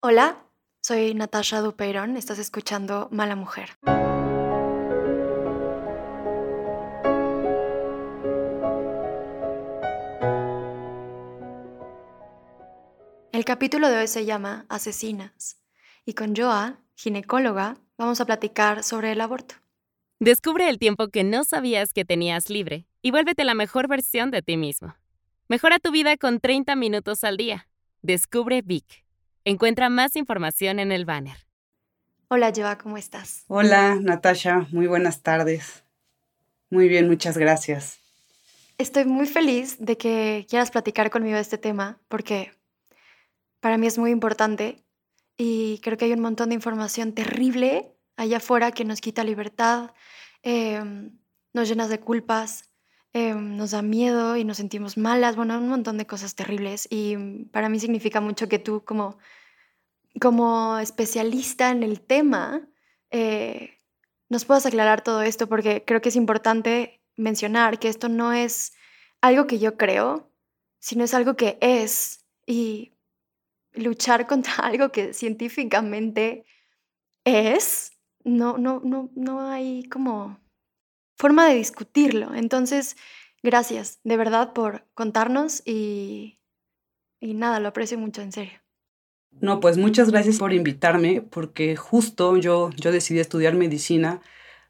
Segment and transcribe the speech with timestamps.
[0.00, 0.44] Hola,
[0.82, 3.70] soy Natasha Dupeirón, estás escuchando Mala Mujer.
[13.32, 15.62] El capítulo de hoy se llama Asesinas
[16.04, 19.54] y con Joa, ginecóloga, vamos a platicar sobre el aborto.
[20.20, 24.42] Descubre el tiempo que no sabías que tenías libre y vuélvete la mejor versión de
[24.42, 24.94] ti mismo.
[25.48, 27.66] Mejora tu vida con 30 minutos al día.
[28.02, 29.05] Descubre Vic.
[29.48, 31.36] Encuentra más información en el banner.
[32.26, 33.44] Hola Joa, ¿cómo estás?
[33.46, 35.84] Hola Natasha, muy buenas tardes.
[36.68, 38.00] Muy bien, muchas gracias.
[38.76, 42.54] Estoy muy feliz de que quieras platicar conmigo de este tema porque
[43.60, 44.84] para mí es muy importante
[45.36, 49.92] y creo que hay un montón de información terrible allá afuera que nos quita libertad,
[50.42, 51.20] em,
[51.52, 52.65] nos llena de culpas,
[53.16, 57.16] em, nos da miedo y nos sentimos malas, bueno, un montón de cosas terribles y
[57.50, 59.16] para mí significa mucho que tú como,
[60.20, 62.68] como especialista en el tema
[63.10, 63.80] eh,
[64.28, 68.74] nos puedas aclarar todo esto porque creo que es importante mencionar que esto no es
[69.22, 70.30] algo que yo creo,
[70.78, 72.92] sino es algo que es y
[73.72, 76.44] luchar contra algo que científicamente
[77.24, 77.92] es,
[78.24, 80.38] no, no, no, no hay como
[81.16, 82.34] forma de discutirlo.
[82.34, 82.96] Entonces,
[83.42, 86.40] gracias de verdad por contarnos y,
[87.20, 88.60] y nada, lo aprecio mucho, en serio.
[89.40, 94.22] No, pues muchas gracias por invitarme, porque justo yo, yo decidí estudiar medicina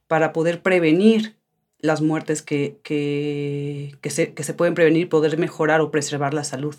[0.09, 1.37] para poder prevenir
[1.79, 6.43] las muertes que, que, que, se, que se pueden prevenir, poder mejorar o preservar la
[6.43, 6.75] salud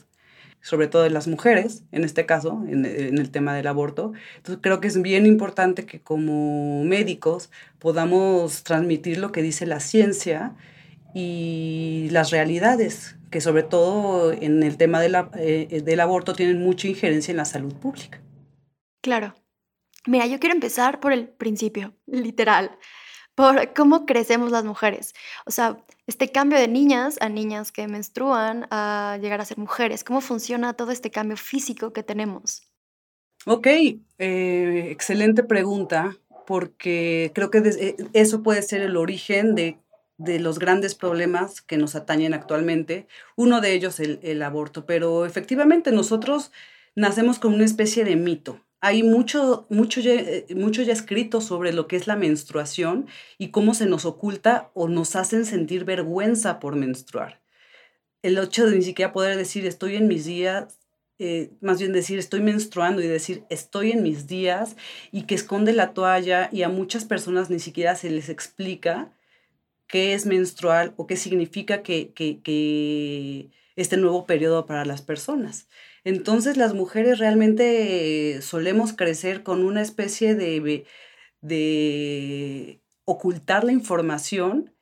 [0.68, 4.12] sobre todo de las mujeres, en este caso, en, el tema del aborto.
[4.36, 9.80] Entonces creo que es bien importante que como médicos podamos transmitir lo que dice la
[9.80, 10.58] ciencia
[11.14, 16.62] y las realidades, que sobre todo en el tema de la, eh, del aborto tienen
[16.62, 18.20] mucha injerencia en la salud pública.
[19.02, 19.36] Claro.
[20.06, 22.78] Mira, yo quiero empezar por el principio, literal
[23.36, 25.14] por cómo crecemos las mujeres.
[25.46, 30.04] O sea, este cambio de niñas a niñas que menstruan a llegar a ser mujeres,
[30.04, 32.64] ¿cómo funciona todo este cambio físico que tenemos?
[33.46, 39.78] Ok, eh, excelente pregunta, porque creo que eh, eso puede ser el origen de,
[40.18, 43.08] de, los grandes problemas que nos atañen actualmente.
[43.36, 46.52] Uno de ellos el, el aborto, pero efectivamente nosotros
[46.96, 51.74] nacemos con una especie de mito hay mucho, mucho, ya, eh, mucho ya escrito sobre
[51.74, 53.08] lo que es la menstruación
[53.38, 57.42] y cómo se nos oculta o nos hacen sentir vergüenza por menstruar.
[58.22, 60.80] El hecho de ni siquiera poder decir estoy en mis días,
[61.20, 64.76] eh, más bien decir estoy menstruando y decir estoy en mis días
[65.12, 69.12] y que esconde la toalla y a muchas personas ni siquiera se les explica
[69.88, 72.12] qué es menstrual o qué significa que,
[73.76, 75.68] este nuevo periodo para las personas.
[76.08, 80.86] Entonces las mujeres realmente solemos crecer con una especie de,
[81.42, 84.74] de ocultar la información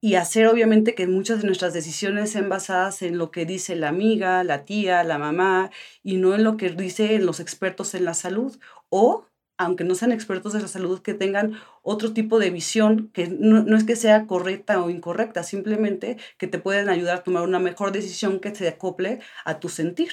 [0.00, 3.90] y hacer obviamente que muchas de nuestras decisiones sean basadas en lo que dice la
[3.90, 5.70] amiga, la tía, la mamá
[6.02, 8.58] y no en lo que dicen los expertos en la salud
[8.88, 9.26] o
[9.56, 13.62] aunque no sean expertos de la salud, que tengan otro tipo de visión, que no,
[13.62, 17.58] no, es que sea correcta o incorrecta, simplemente que te pueden ayudar a tomar una
[17.58, 20.10] mejor decisión que se acople a tu sentir.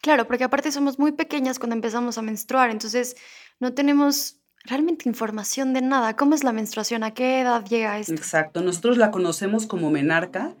[0.00, 3.16] Claro, porque aparte somos muy pequeñas cuando empezamos a menstruar, entonces
[3.60, 6.16] no tenemos realmente información de nada.
[6.16, 7.04] ¿Cómo es la menstruación?
[7.04, 8.12] ¿A qué edad llega esto?
[8.12, 10.54] Exacto, nosotros la conocemos como menarca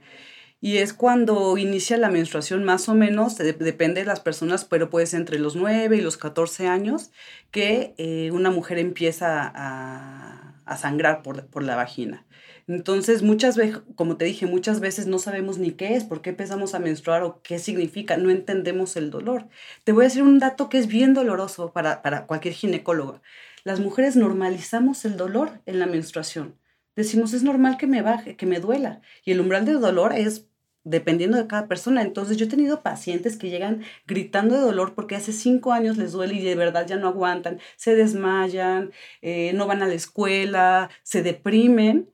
[0.62, 5.06] y es cuando inicia la menstruación más o menos, depende de las personas, pero puede
[5.06, 7.10] ser entre los 9 y los 14 años
[7.50, 12.24] que eh, una mujer empieza a, a sangrar por, por, la vagina.
[12.68, 16.30] Entonces, muchas veces, como te dije, muchas veces no sabemos ni qué es, por qué
[16.30, 19.48] empezamos a menstruar o qué significa, no entendemos el dolor.
[19.82, 23.20] Te voy a decir un dato que es bien doloroso para, para cualquier ginecólogo.
[23.64, 26.56] Las mujeres normalizamos el dolor en la menstruación.
[26.94, 29.00] Decimos, es normal que me baje, que me duela.
[29.24, 30.46] Y el umbral de dolor es
[30.84, 32.02] dependiendo de cada persona.
[32.02, 36.12] Entonces yo he tenido pacientes que llegan gritando de dolor porque hace cinco años les
[36.12, 40.90] duele y de verdad ya no aguantan, se desmayan, eh, no van a la escuela,
[41.02, 42.10] se deprimen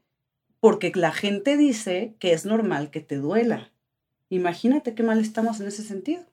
[0.60, 3.72] porque la gente dice que es normal que te duela.
[4.28, 6.24] Imagínate qué mal estamos en ese sentido.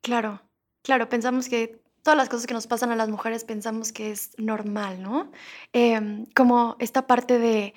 [0.00, 0.40] Claro,
[0.82, 4.30] claro, pensamos que todas las cosas que nos pasan a las mujeres pensamos que es
[4.38, 5.32] normal, ¿no?
[5.72, 7.74] Eh, como esta parte de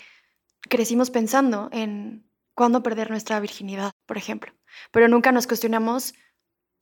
[0.70, 2.27] crecimos pensando en
[2.58, 4.52] cuándo perder nuestra virginidad, por ejemplo.
[4.92, 6.16] Pero nunca nos cuestionamos,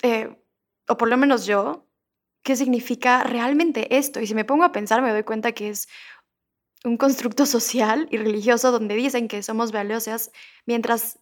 [0.01, 0.33] eh,
[0.87, 1.85] o por lo menos yo,
[2.43, 4.21] qué significa realmente esto.
[4.21, 5.89] Y si me pongo a pensar, me doy cuenta que es
[6.85, 10.31] un constructo social y religioso donde dicen que somos valiosas
[10.65, 11.19] mientras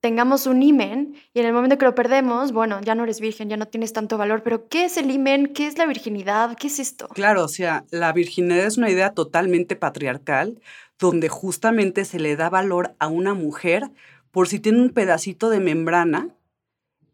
[0.00, 3.48] tengamos un imen y en el momento que lo perdemos, bueno, ya no eres virgen,
[3.48, 5.52] ya no tienes tanto valor, pero ¿qué es el imen?
[5.52, 6.56] ¿Qué es la virginidad?
[6.56, 7.08] ¿Qué es esto?
[7.08, 10.60] Claro, o sea, la virginidad es una idea totalmente patriarcal
[10.98, 13.90] donde justamente se le da valor a una mujer
[14.30, 16.36] por si tiene un pedacito de membrana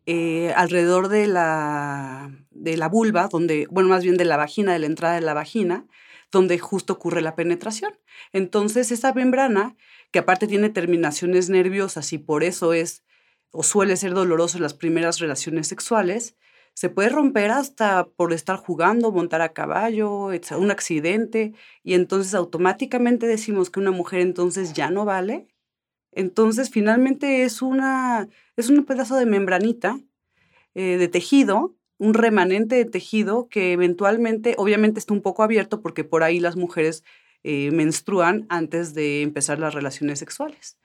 [0.06, 4.81] eh, alrededor de la, de la vulva, donde, bueno, más bien de la vagina, de
[4.81, 5.87] la entrada de la vagina,
[6.32, 7.93] donde justo ocurre la penetración.
[8.32, 9.76] Entonces, esa membrana
[10.11, 13.05] que aparte tiene terminaciones nerviosas y por eso es
[13.52, 16.37] o suele ser doloroso en las primeras relaciones sexuales,
[16.75, 21.53] se puede romper hasta por estar jugando, montar a caballo, un accidente,
[21.83, 25.49] y entonces automáticamente decimos que una mujer entonces ya no vale.
[26.13, 29.99] Entonces finalmente es, una, es un pedazo de membranita
[30.75, 36.05] eh, de tejido, un remanente de tejido que eventualmente, obviamente está un poco abierto porque
[36.05, 37.05] por ahí las mujeres
[37.45, 40.79] eh, menstruan antes de empezar las relaciones sexuales.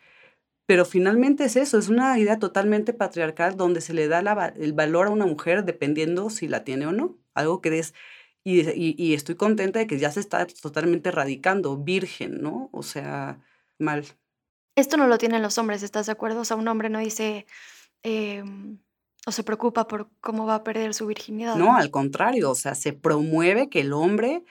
[0.68, 4.20] Pero finalmente es eso, es una idea totalmente patriarcal donde se le da
[4.58, 7.18] el valor a una mujer dependiendo si la tiene o no.
[7.34, 7.94] Algo que es,
[8.44, 12.70] y, y, estoy contenta de que ya se está totalmente erradicando, virgen, ¿no?
[12.74, 13.40] O sea,
[13.80, 14.06] mal.
[14.76, 16.42] Esto no lo tienen los hombres, ¿estás de acuerdo?
[16.42, 17.46] O sea, un hombre no dice
[18.04, 18.78] em,
[19.26, 21.56] o se preocupa por cómo va a perder su virginidad.
[21.56, 24.44] No, al contrario, o sea, se promueve que el hombre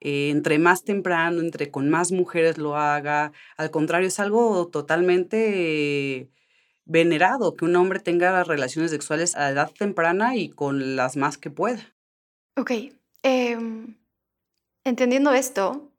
[0.00, 3.32] eh, entre más temprano, entre con más mujeres lo haga.
[3.56, 6.30] Al contrario, es algo totalmente
[6.84, 11.50] venerado que un hombre tenga relaciones sexuales a edad temprana y con las más que
[11.50, 11.94] pueda.
[12.56, 12.70] Ok,
[13.22, 13.96] em,
[14.84, 15.90] entendiendo esto,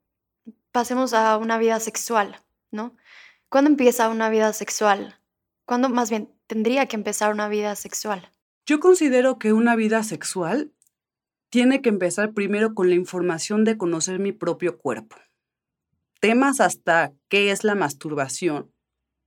[0.72, 2.40] pasemos a una vida sexual,
[2.70, 2.96] ¿no?
[3.48, 5.18] ¿Cuándo empieza una vida sexual?
[5.64, 8.30] ¿Cuándo más bien tendría que empezar una vida sexual?
[8.66, 10.72] Yo considero que una vida sexual
[11.48, 15.16] tiene que empezar primero con la información de conocer mi propio cuerpo.
[16.20, 18.70] Temas hasta qué es la masturbación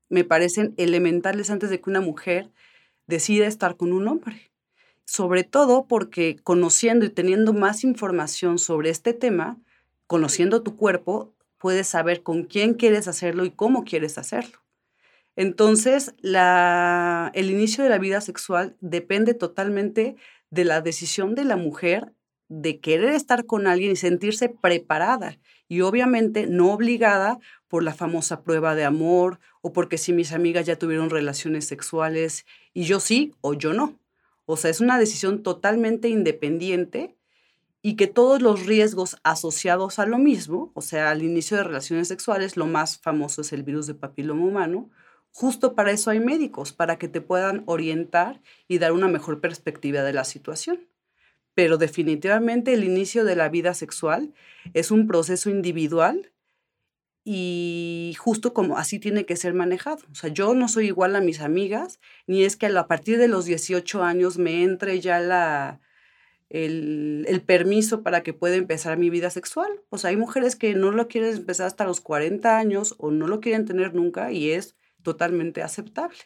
[0.10, 2.50] me parecen elementales antes de que una mujer
[3.08, 4.52] decida estar con un hombre.
[5.06, 9.58] Sobre todo porque conociendo y teniendo más información sobre este tema,
[10.08, 14.60] conociendo tu cuerpo, puedes saber con quién quieres hacerlo y cómo quieres hacerlo.
[15.36, 20.16] Entonces, el inicio de la vida sexual depende totalmente
[20.52, 22.14] de la decisión de la mujer
[22.48, 25.38] de querer estar con alguien y sentirse preparada
[25.68, 30.66] y obviamente no obligada por la famosa prueba de amor o porque si mis amigas
[30.66, 34.00] ya tuvieron relaciones sexuales y yo sí o yo no.
[34.46, 37.16] O sea, es una decisión totalmente independiente
[37.84, 42.08] y que todos los riesgos asociados a lo mismo, o sea, al inicio de relaciones
[42.08, 44.90] sexuales, lo más famoso es el virus de papiloma humano,
[45.32, 50.04] justo para eso hay médicos, para que te puedan orientar y dar una mejor perspectiva
[50.04, 50.90] de la situación
[51.60, 54.34] pero definitivamente el inicio de la vida sexual
[54.74, 56.32] es un proceso individual
[57.26, 60.00] y justo como así tiene que ser manejado.
[60.10, 63.28] O sea, yo no soy igual a mis amigas, ni es que a partir de
[63.28, 65.82] los 18 años me entre ya la,
[66.50, 69.70] el, el, permiso para que pueda empezar mi vida sexual.
[69.90, 73.28] O sea, hay mujeres que no lo quieren empezar hasta los 40 años o no
[73.28, 74.78] lo quieren tener nunca y es
[75.10, 76.18] totalmente aceptable.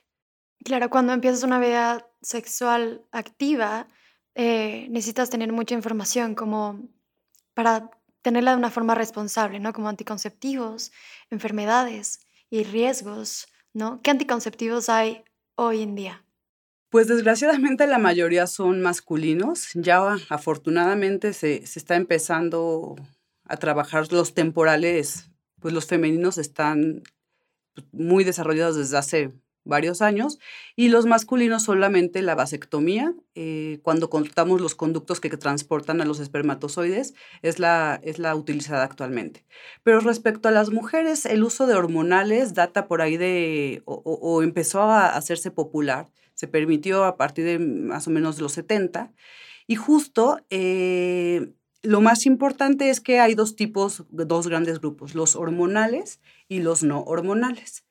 [0.65, 3.87] Claro, cuando empiezas una vida sexual activa,
[4.35, 6.89] eh, necesitas tener mucha información como
[7.53, 7.89] para
[8.21, 9.71] tenerla de una forma responsable, ¿no?
[9.71, 10.91] Como anticonceptivos,
[11.29, 12.19] enfermedades
[12.49, 14.01] y riesgos, ¿no?
[14.01, 15.23] ¿Qué anticonceptivos hay
[15.55, 16.25] hoy en día?
[16.89, 19.69] Pues desgraciadamente la mayoría son masculinos.
[19.75, 22.95] Ya afortunadamente se, se está empezando
[23.45, 27.03] a trabajar los temporales, pues los femeninos están
[27.91, 29.31] muy desarrollados desde hace
[29.65, 30.39] varios años,
[30.75, 36.19] y los masculinos solamente la vasectomía, eh, cuando contamos los conductos que, transportan a los
[36.19, 39.45] espermatozoides, es la, es la utilizada actualmente.
[39.83, 44.83] Pero respecto a las mujeres, el uso de hormonales data por ahí de, o, empezó
[44.83, 49.11] a hacerse popular, se permitió a partir de más o menos los 70,
[49.67, 50.39] y justo...
[50.49, 51.53] Eh,
[51.85, 56.83] lo más importante es que hay dos tipos, dos grandes grupos, los hormonales y los
[56.83, 57.85] no hormonales.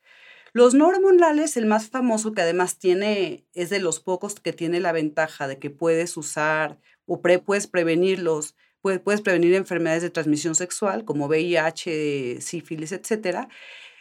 [0.52, 4.80] Los no hormonales, el más famoso que además tiene, es de los pocos que tiene
[4.80, 10.54] la ventaja de que puedes usar o puedes prevenirlos, puedes, puedes prevenir enfermedades de transmisión
[10.54, 13.48] sexual como VIH, sífilis, etcétera,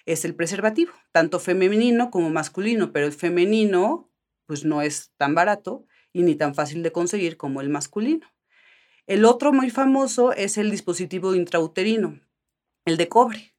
[0.06, 4.10] es el preservativo, tanto femenino como masculino, pero el femenino
[4.46, 8.28] pues no es tan barato y ni tan fácil de conseguir como el masculino.
[9.08, 12.20] El otro muy famoso es el dispositivo intrauterino,
[12.86, 13.51] el de cobre.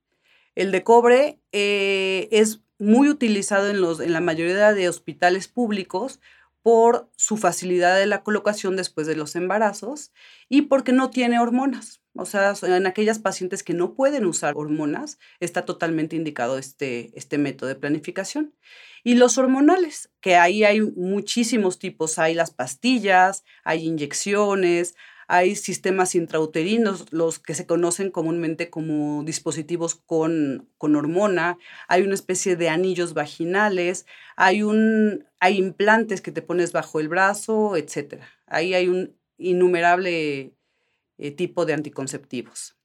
[0.54, 6.20] El de cobre eh, es muy utilizado en, los, en la mayoría de hospitales públicos
[6.62, 10.12] por su facilidad de la colocación después de los embarazos
[10.48, 12.00] y porque no tiene hormonas.
[12.14, 17.38] O sea, en aquellas pacientes que no pueden usar hormonas, está totalmente indicado este, este
[17.38, 18.54] método de planificación.
[19.02, 22.18] Y los hormonales, que ahí hay muchísimos tipos.
[22.18, 24.94] Hay las pastillas, hay inyecciones,
[25.32, 31.56] hay sistemas intrauterinos, los que se conocen comúnmente como dispositivos con, con hormona,
[31.88, 34.04] hay una especie de anillos vaginales,
[34.36, 38.20] hay, un, hay implantes que te pones bajo el brazo, etc.
[38.46, 40.52] Ahí hay un innumerable
[41.16, 42.76] eh, tipo de anticonceptivos.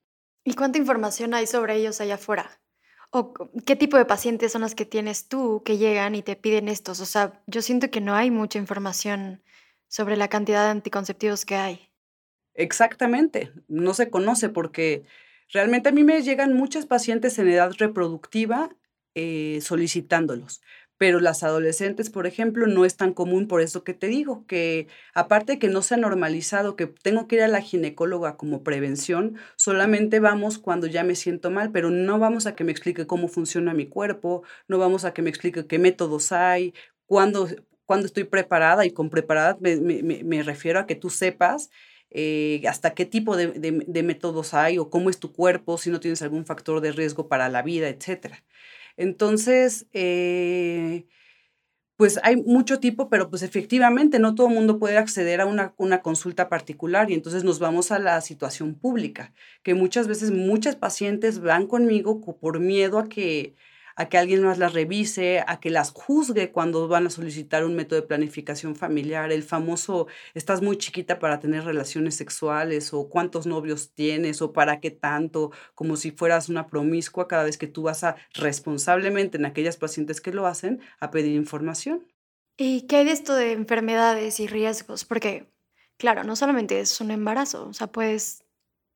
[0.46, 2.62] ¿Y cuánta información hay sobre ellos allá afuera?
[3.10, 3.34] ¿O
[3.66, 7.02] qué tipo de pacientes son los que tienes tú que llegan y te piden estos?
[7.02, 9.44] O sea, yo siento que no hay mucha información
[9.90, 11.88] sobre la cantidad de anticonceptivos que hay.
[12.60, 15.04] Exactamente, no se conoce porque
[15.54, 18.76] realmente a mí me llegan muchas pacientes en edad reproductiva
[19.14, 20.62] eh, solicitándolos,
[20.98, 24.88] pero las adolescentes, por ejemplo, no es tan común por eso que te digo, que
[25.14, 28.64] aparte de que no se ha normalizado, que tengo que ir a la ginecóloga como
[28.64, 33.06] prevención, solamente vamos cuando ya me siento mal, pero no vamos a que me explique
[33.06, 36.74] cómo funciona mi cuerpo, no vamos a que me explique qué métodos hay,
[37.06, 37.48] cuándo,
[37.86, 41.70] cuándo estoy preparada y con preparada me refiero a que tú sepas
[42.10, 46.22] eh, hasta qué tipo de, métodos hay o cómo es tu cuerpo, si no tienes
[46.22, 48.36] algún factor de riesgo para la vida, etc.
[48.98, 51.06] Entonces, eh,
[51.98, 55.74] pues hay mucho tipo, pero pues efectivamente no todo el mundo puede acceder a una,
[55.78, 59.34] una, consulta particular y entonces nos vamos a la situación pública,
[59.64, 63.56] que muchas veces muchas pacientes van conmigo por miedo a que
[63.98, 67.76] a que alguien más las revise, a que las juzgue cuando van a solicitar un
[67.76, 73.48] método de planificación familiar, el famoso estás muy chiquita para tener relaciones sexuales o cuántos
[73.48, 77.82] novios tienes o para qué tanto, como si fueras una promiscua cada vez que tú
[77.82, 82.06] vas a responsablemente en aquellas pacientes que lo hacen a pedir información.
[82.56, 85.06] ¿Y qué hay de esto de enfermedades y riesgos?
[85.06, 85.52] Porque,
[85.98, 88.44] claro, no solamente es un embarazo, o sea, puedes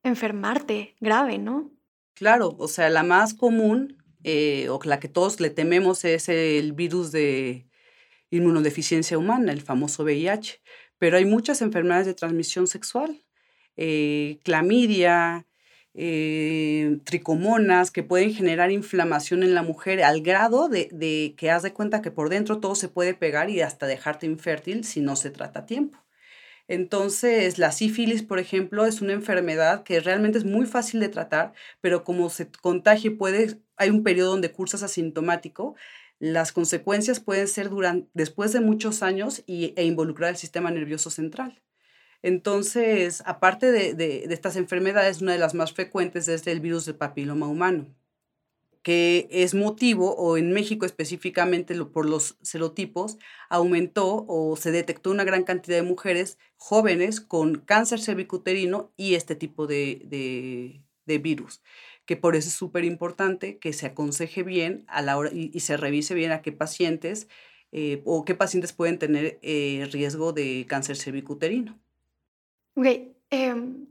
[0.03, 1.71] enfermarte grave, ¿no?
[2.13, 6.73] Claro, o sea, la más común eh, o la que todos le tememos es el
[6.73, 7.67] virus de
[8.31, 10.61] inmunodeficiencia humana, el famoso VIH.
[10.97, 13.23] Pero hay muchas enfermedades de transmisión sexual,
[13.77, 15.47] eh, clamidia,
[15.93, 21.63] eh, tricomonas, que pueden generar inflamación en la mujer al grado de, de que haz
[21.63, 25.15] de cuenta que por dentro todo se puede pegar y hasta dejarte infértil si no
[25.15, 25.97] se trata a tiempo.
[26.71, 31.51] Entonces, la sífilis, por ejemplo, es una enfermedad que realmente es muy fácil de tratar,
[31.81, 35.75] pero como se contagie, puede, hay un periodo donde cursas asintomático,
[36.17, 41.09] las consecuencias pueden ser durante, después de muchos años y, e involucrar el sistema nervioso
[41.09, 41.61] central.
[42.21, 46.85] Entonces, aparte de, de, de estas enfermedades, una de las más frecuentes es el virus
[46.85, 47.93] del papiloma humano
[48.83, 53.17] que es motivo, o en México específicamente por los serotipos,
[53.49, 59.35] aumentó o se detectó una gran cantidad de mujeres jóvenes con cáncer cervicuterino y este
[59.35, 61.61] tipo de, virus,
[62.05, 65.77] que por eso es súper importante que se aconseje bien a la hora y, se
[65.77, 67.27] revise bien a qué pacientes
[67.73, 71.79] eh, o qué pacientes pueden tener eh, riesgo de cáncer cervicuterino.
[72.75, 72.87] Ok,
[73.29, 73.87] em,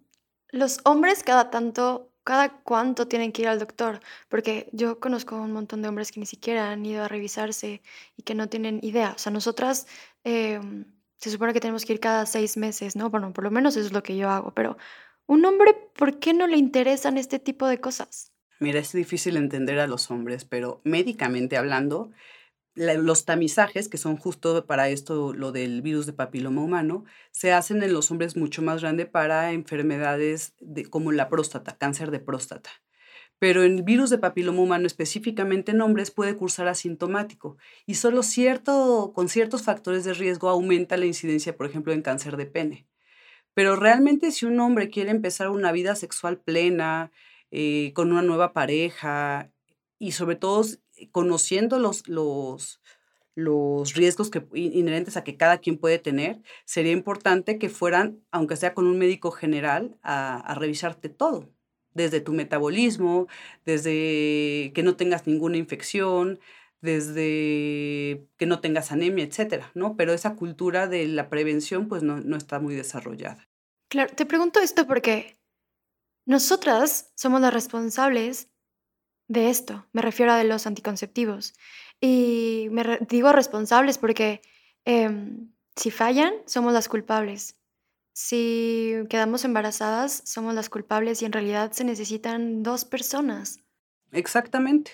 [0.49, 5.53] los hombres cada tanto cada cuánto tienen que ir al doctor, porque yo conozco un
[5.53, 7.83] montón de hombres que ni siquiera han ido a revisarse
[8.17, 9.13] y que no tienen idea.
[9.17, 9.87] O sea, nosotras
[10.25, 10.85] em,
[11.17, 13.11] se supone que tenemos que ir cada seis meses, ¿no?
[13.11, 14.77] Bueno, por lo menos eso es lo que yo hago, pero
[15.27, 18.33] un hombre, ¿por qué no le interesan este tipo de cosas?
[18.59, 22.11] Mira, es difícil entender a los hombres, pero médicamente hablando,
[22.81, 27.83] los tamizajes, que son justo para esto, lo del virus de papiloma humano, se hacen
[27.83, 32.71] en los hombres mucho más grande para enfermedades de, como la próstata, cáncer de próstata.
[33.39, 37.57] Pero el virus de papiloma humano, específicamente en hombres, puede cursar asintomático
[37.87, 42.37] y solo cierto, con ciertos factores de riesgo aumenta la incidencia, por ejemplo, en cáncer
[42.37, 42.87] de pene.
[43.55, 47.13] Pero realmente si un hombre quiere empezar una vida sexual plena,
[47.51, 49.51] eh, con una nueva pareja
[49.99, 50.63] y sobre todo
[51.13, 52.81] conociendo los, los,
[53.35, 58.57] los riesgos que, inherentes a que cada quien puede tener, sería importante que fueran, aunque
[58.57, 61.49] sea con un médico general, a, a revisarte todo,
[61.95, 63.27] desde tu metabolismo,
[63.65, 66.39] desde que no tengas ninguna infección,
[66.81, 69.97] desde que no tengas anemia, etcétera, ¿no?
[69.97, 73.49] Pero esa cultura de la prevención, pues no, no está muy desarrollada.
[73.89, 75.37] Claro, te pregunto esto porque
[76.25, 78.49] nosotras somos las responsables
[79.31, 81.55] de esto, me refiero a de los anticonceptivos.
[82.01, 84.43] Y me digo responsables porque
[84.85, 87.55] em, si fallan, somos las culpables.
[88.13, 93.61] Si quedamos embarazadas, somos las culpables y en realidad se necesitan dos personas.
[94.11, 94.91] Exactamente.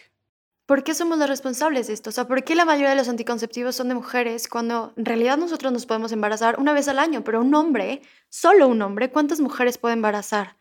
[0.66, 2.10] ¿Por qué somos las responsables de esto?
[2.10, 5.38] O sea, ¿por qué la mayoría de los anticonceptivos son de mujeres cuando en realidad
[5.38, 7.24] nosotros nos podemos embarazar una vez al año?
[7.24, 10.58] Pero un hombre, solo un hombre, ¿cuántas mujeres puede embarazar?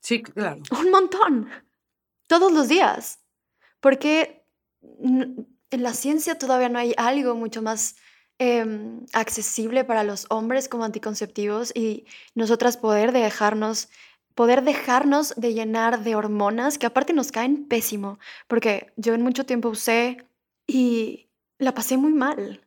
[0.00, 0.62] Sí, claro.
[0.70, 1.50] Un montón
[2.28, 3.18] todos los días.
[3.80, 4.44] Porque
[4.82, 7.96] en la ciencia todavía no hay algo mucho más
[8.38, 13.88] em, accesible para los hombres como anticonceptivos y nosotras poder dejarnos
[14.38, 19.44] poder dejarnos de llenar de hormonas que aparte nos caen pésimo, porque yo en mucho
[19.44, 20.18] tiempo usé
[20.64, 21.26] y
[21.58, 22.64] la pasé muy mal.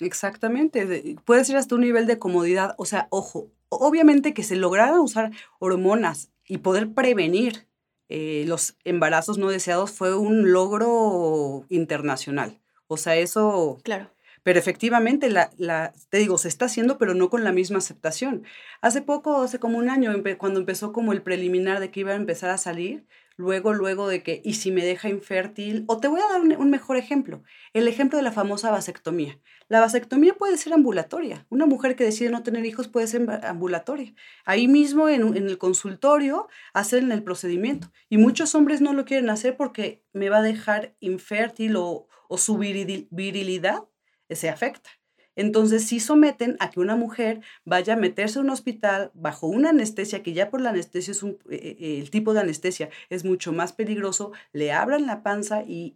[0.00, 4.98] Exactamente, puede ser hasta un nivel de comodidad, o sea, ojo, obviamente que se lograran
[4.98, 7.68] usar hormonas y poder prevenir
[8.08, 12.60] eh, los embarazos no deseados fue un logro internacional.
[12.86, 13.78] O sea, eso...
[13.82, 14.10] Claro.
[14.42, 18.44] Pero efectivamente, la, la, te digo, se está haciendo, pero no con la misma aceptación.
[18.80, 22.16] Hace poco, hace como un año, cuando empezó como el preliminar de que iba a
[22.16, 23.06] empezar a salir,
[23.36, 25.84] luego, luego de que, ¿y si me deja infértil?
[25.86, 29.38] O te voy a dar un, mejor ejemplo, el ejemplo de la famosa vasectomía.
[29.68, 31.46] La vasectomía puede ser ambulatoria.
[31.50, 34.14] Una mujer que decide no tener hijos puede ser ambulatoria.
[34.44, 37.92] Ahí mismo en, el consultorio hacen el procedimiento.
[38.08, 42.38] Y muchos hombres no lo quieren hacer porque me va a dejar infértil o, o
[42.38, 43.84] su virilidad
[44.30, 44.90] se afecta.
[45.36, 49.70] Entonces sí someten a que una mujer vaya a meterse en un hospital bajo una
[49.70, 53.24] anestesia, que ya por la anestesia es un, eh, eh, el tipo de anestesia es
[53.24, 55.94] mucho más peligroso, le abran la panza y,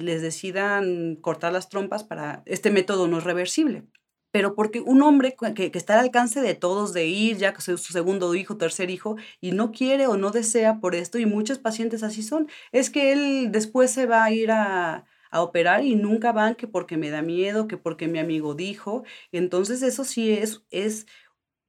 [0.00, 3.84] les decidan cortar las trompas para este método no es reversible.
[4.32, 8.34] Pero porque un hombre que, está al alcance de todos de ir ya su segundo
[8.34, 12.22] hijo, tercer hijo, y no quiere o no desea por esto, y muchos pacientes así
[12.22, 16.54] son, es que él después se va a ir a, a operar y nunca van
[16.54, 19.04] que porque me da miedo, que porque mi amigo dijo.
[19.32, 21.06] Entonces eso sí es, es,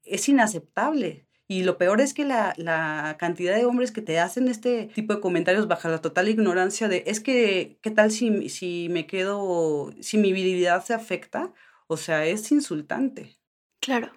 [0.04, 1.28] es inaceptable.
[1.48, 5.14] Y lo peor es que la, la, cantidad de hombres que te hacen este tipo
[5.14, 9.92] de comentarios bajo la total ignorancia de, es que, ¿qué tal si, si me quedo,
[10.00, 11.52] si mi virilidad se afecta?
[11.88, 13.38] O sea, es insultante.
[13.82, 14.14] Claro.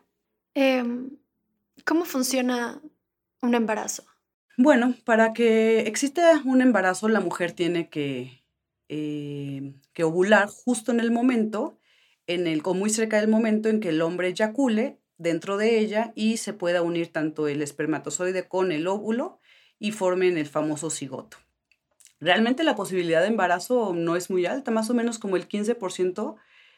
[0.55, 1.11] Em,
[1.85, 2.81] ¿Cómo funciona
[3.43, 4.05] un embarazo?
[4.57, 8.44] Bueno, para que exista un embarazo, la mujer tiene que
[8.97, 11.81] eh, que ovular justo en el momento,
[12.29, 16.13] en el, o muy cerca del momento en que el hombre eyacule dentro de ella
[16.15, 19.41] y se pueda unir tanto el espermatozoide con el óvulo
[19.81, 21.39] y formen el famoso cigoto.
[22.21, 26.37] Realmente la posibilidad de embarazo no es muy alta, más o menos como el 15%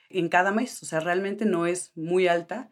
[0.09, 2.70] en cada mes, o sea, realmente no es muy alta,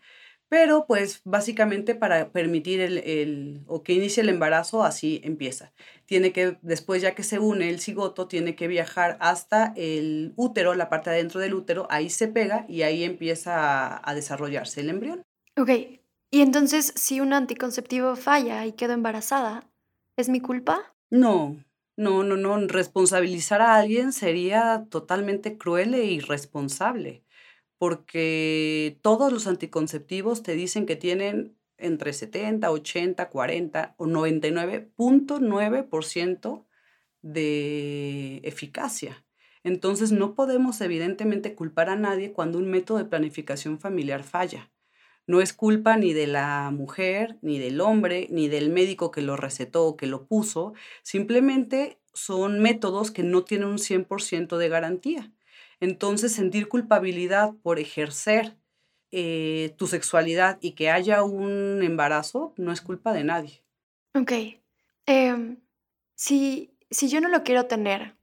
[0.49, 5.73] pero pues básicamente para permitir el, o que inicie el embarazo, así empieza.
[6.07, 10.75] Tiene que, después ya que se une el cigoto, tiene que viajar hasta el útero,
[10.75, 15.23] la parte adentro del útero, ahí se pega y ahí empieza a, desarrollarse el embrión.
[15.57, 15.71] Ok,
[16.31, 19.69] y entonces si un anticonceptivo falla y quedo embarazada,
[20.17, 20.95] ¿es mi culpa?
[21.11, 21.57] No,
[21.97, 22.59] no, no, no.
[22.67, 27.24] Responsabilizar a alguien sería totalmente cruel e irresponsable
[27.79, 36.65] porque todos los anticonceptivos te dicen que tienen entre 70, 80, 40 o 99.9%
[37.23, 39.25] de eficacia.
[39.65, 44.71] Entonces no podemos evidentemente culpar a nadie cuando un método de planificación familiar falla.
[45.27, 49.37] No es culpa ni de la mujer, ni del hombre, ni del médico que lo
[49.37, 50.75] recetó o que lo puso.
[51.03, 55.33] Simplemente son métodos que no tienen un 100% de garantía.
[55.81, 58.57] Entonces, sentir culpabilidad por ejercer
[59.11, 63.63] eh, tu sexualidad y que haya un embarazo no es culpa de nadie.
[64.15, 64.33] Ok.
[65.07, 65.61] Em,
[66.17, 68.17] si, si yo no lo quiero tener,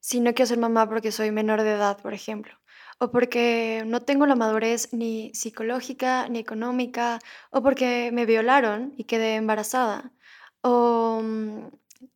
[0.00, 2.54] si no quiero ser mamá porque soy menor de edad, por ejemplo,
[2.98, 7.18] o porque no tengo la madurez ni psicológica ni económica,
[7.50, 10.12] o porque me violaron y quedé embarazada,
[10.62, 11.68] o mm,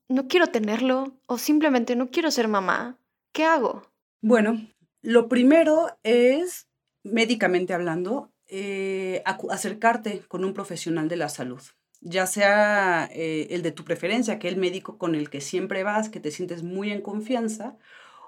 [0.08, 2.98] no quiero tenerlo, o simplemente no quiero ser mamá,
[3.32, 3.82] ¿qué hago?
[4.22, 4.66] Bueno,
[5.02, 6.68] lo primero es,
[7.02, 11.60] médicamente hablando, eh, acercarte con un profesional de la salud,
[12.00, 16.20] ya sea eh, el de tu preferencia, aquel médico con el que siempre vas, que
[16.20, 17.76] te sientes muy en confianza,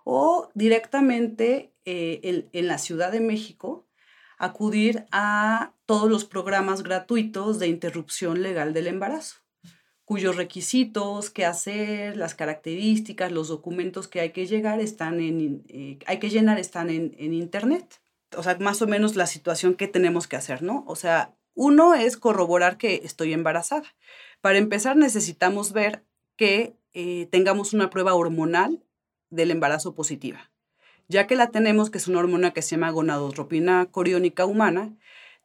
[0.05, 3.87] o directamente eh, en la Ciudad de México
[4.39, 9.48] acudir a todos los programas gratuitos de interrupción legal del embarazo
[10.09, 15.99] cuyos requisitos, qué hacer, las características, los documentos que hay que llegar están en, eh,
[16.07, 18.01] hay que llenar están en, en, internet.
[18.35, 20.83] O sea, más o menos la situación que tenemos que hacer, ¿no?
[20.87, 23.85] O sea, uno es corroborar que estoy embarazada.
[24.41, 26.03] Para empezar, necesitamos ver
[26.37, 28.83] que eh, tengamos una prueba hormonal
[29.29, 30.51] del embarazo positiva.
[31.09, 34.97] Ya que la tenemos, que es una hormona que se llama gonadotropina coriónica humana,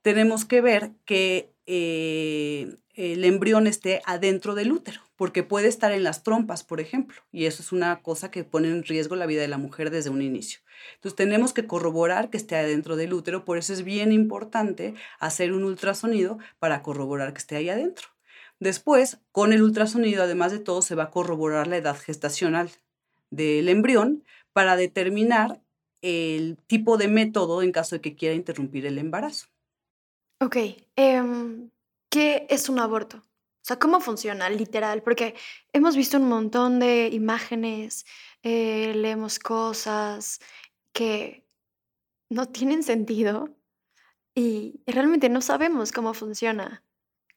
[0.02, 6.04] tenemos que ver que eh, el embrión esté adentro del útero, porque puede estar en
[6.04, 9.42] las trompas, por ejemplo, y eso es una cosa que pone en riesgo la vida
[9.42, 10.60] de la mujer desde un inicio.
[10.96, 15.54] Entonces tenemos que corroborar que esté adentro del útero, por eso es bien importante hacer
[15.54, 18.10] un ultrasonido para corroborar que esté ahí adentro.
[18.60, 22.70] Después, con el ultrasonido, además de todo, se va a corroborar la edad gestacional
[23.30, 25.60] del embrión para determinar
[26.02, 29.48] el tipo de método en caso de que quiera interrumpir el embarazo.
[30.40, 30.58] Ok,
[30.96, 31.70] em,
[32.14, 33.18] ¿qué es un aborto?
[33.18, 35.02] O sea, ¿cómo funciona literal?
[35.02, 35.34] Porque
[35.72, 38.06] hemos visto un montón de imágenes,
[38.44, 40.40] eh, leemos cosas
[40.92, 41.44] que
[42.30, 43.58] no tienen sentido
[44.36, 46.84] y realmente no sabemos cómo funciona.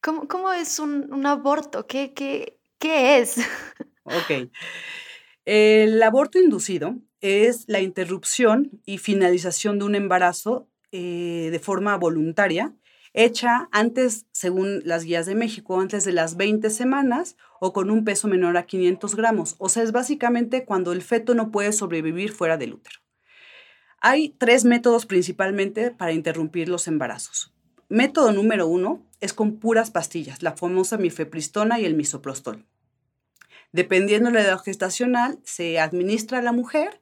[0.02, 1.86] ¿Cómo, es un, aborto?
[1.86, 3.36] ¿Qué, qué, qué es?
[4.04, 4.52] Ok.
[5.46, 12.72] El aborto inducido es la interrupción y finalización de un embarazo eh, de forma voluntaria,
[13.16, 18.05] hecha antes, según las guías de México, antes de las 20 semanas o con un
[18.05, 19.57] peso menor a 500 gramos.
[19.59, 23.00] O sea, es básicamente cuando el feto no puede sobrevivir fuera del útero.
[24.00, 27.55] Hay tres métodos principalmente para interrumpir los embarazos.
[27.88, 32.66] Método número uno es con puras pastillas, la famosa mifepristona y el misoprostol.
[33.72, 37.00] Dependiendo de la edad gestacional, se administra a la mujer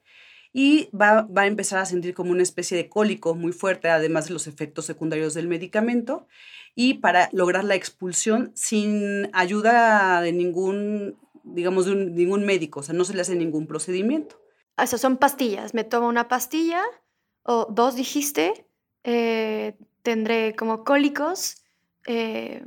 [0.57, 4.35] y va, a empezar a sentir como una especie de cólico muy fuerte, además de
[4.35, 6.29] los efectos secundarios del medicamento,
[6.77, 12.95] y para lograr la expulsión sin ayuda de ningún, digamos, de ningún médico, o sea,
[12.95, 14.41] no se le hace ningún procedimiento.
[14.79, 15.75] O sea, son pastillas.
[15.75, 16.83] Me tomo una pastilla
[17.43, 18.67] o dos, dijiste.
[19.03, 21.65] Eh, tendré como cólicos.
[22.07, 22.65] Eh,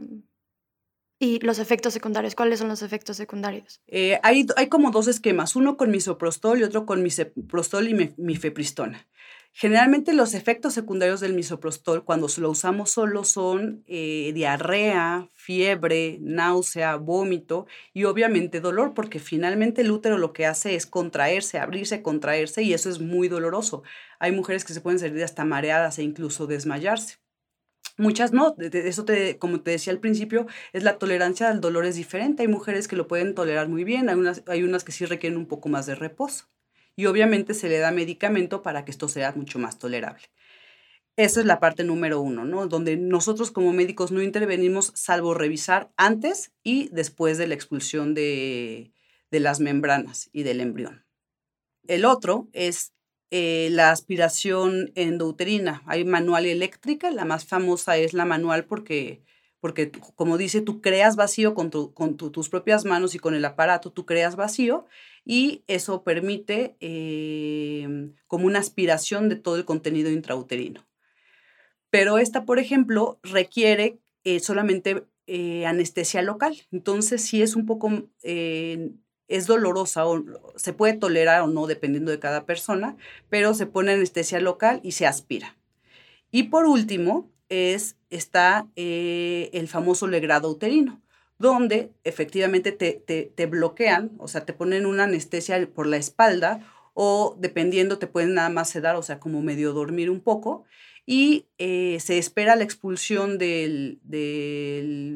[1.19, 2.35] y los efectos secundarios.
[2.35, 3.81] ¿Cuáles son los efectos secundarios?
[3.87, 9.07] Eh, hay, hay como dos esquemas, uno con misoprostol y otro con misoprostol y mifepristona.
[9.59, 16.95] Generalmente los efectos secundarios del misoprostol cuando lo usamos solo son eh, diarrea, fiebre, náusea,
[16.97, 22.61] vómito y obviamente dolor, porque finalmente el útero lo que hace es contraerse, abrirse, contraerse
[22.61, 23.81] y eso es muy doloroso.
[24.19, 27.17] Hay mujeres que se pueden sentir hasta mareadas e incluso desmayarse.
[27.97, 31.95] Muchas no, eso te, como te decía al principio, es la tolerancia al dolor es
[31.95, 32.43] diferente.
[32.43, 35.37] Hay mujeres que lo pueden tolerar muy bien, hay unas, hay unas que sí requieren
[35.37, 36.47] un poco más de reposo
[36.95, 40.23] y obviamente se le da medicamento para que esto sea mucho más tolerable.
[41.15, 42.67] Esa es la parte número uno, ¿no?
[42.67, 48.91] Donde nosotros como médicos no intervenimos salvo revisar antes y después de la expulsión de,
[49.31, 51.05] de las membranas y del embrión.
[51.87, 52.93] El otro es
[53.31, 55.83] eh, la aspiración endouterina.
[55.85, 59.21] Hay manual eléctrica, la más famosa es la manual porque
[59.59, 64.05] porque como dice, tú creas vacío con, tus propias manos y con el aparato, tú
[64.05, 64.85] creas vacío
[65.25, 70.85] y eso permite em, como una aspiración de todo el contenido intrauterino.
[71.89, 76.55] Pero esta, por ejemplo, requiere eh, solamente eh, anestesia local.
[76.71, 78.09] Entonces, sí es un poco,
[79.27, 80.23] es dolorosa o
[80.55, 82.95] se puede tolerar o no dependiendo de cada persona,
[83.29, 85.57] pero se pone anestesia local y se aspira.
[86.31, 91.01] Y por último, es, está eh, el famoso legrado uterino,
[91.39, 96.59] donde efectivamente te, bloquean, o sea, te ponen una anestesia por la espalda
[96.93, 100.65] o dependiendo te pueden nada más sedar, o sea, como medio dormir un poco,
[101.09, 103.99] y eh, se espera la expulsión del,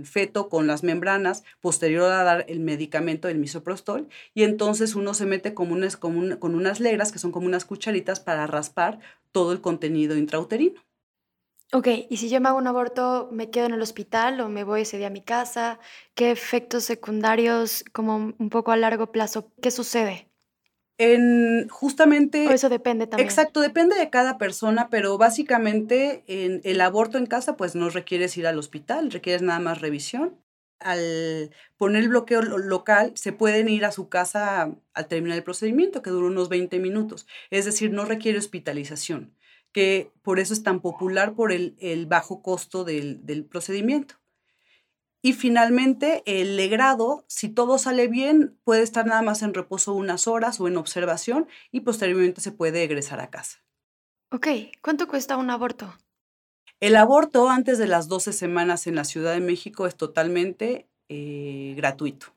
[0.06, 5.25] feto con las membranas posterior a dar el medicamento, el misoprostol, y entonces uno se
[5.25, 8.99] mete como unas, con unas legras que son como unas cucharitas para raspar
[9.34, 10.82] todo el contenido intrauterino.
[11.73, 14.63] Ok, y si yo me hago un aborto, ¿me quedo en el hospital o me
[14.63, 15.80] voy ese día a mi casa?
[16.15, 20.31] ¿Qué efectos secundarios, como un poco a largo plazo, qué sucede?
[21.04, 22.54] En justamente...
[22.54, 23.28] eso depende también.
[23.28, 28.38] Exacto, depende de cada persona, pero básicamente en el aborto en casa, pues no requieres
[28.38, 30.38] ir al hospital, requieres nada más revisión.
[30.80, 36.04] Al poner el bloqueo local, se pueden ir a su casa al terminar el procedimiento,
[36.04, 37.26] que dura unos 20 minutos.
[37.50, 39.34] Es decir, no requiere hospitalización
[39.72, 44.16] que por eso es tan popular por el, bajo costo del, procedimiento.
[45.21, 50.27] Y finalmente, el legrado, si todo sale bien, puede estar nada más en reposo unas
[50.27, 53.60] horas o en observación y posteriormente se puede egresar a casa.
[54.31, 54.47] Ok,
[54.81, 55.93] ¿cuánto cuesta un aborto?
[56.79, 61.73] El aborto antes de las 12 semanas en la Ciudad de México es totalmente eh,
[61.77, 62.34] gratuito.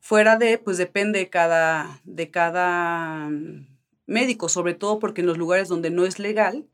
[0.00, 3.30] Fuera de, pues depende cada, de cada
[4.06, 6.66] médico, sobre todo porque en los lugares donde no es legal,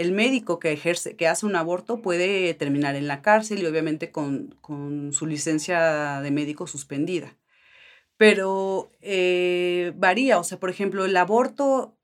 [0.00, 4.10] el médico que ejerce, que hace un aborto puede terminar en la cárcel y obviamente
[4.10, 4.56] con,
[5.12, 7.36] su licencia de médico suspendida.
[8.16, 11.98] Pero eh, varía, o sea, por ejemplo, el aborto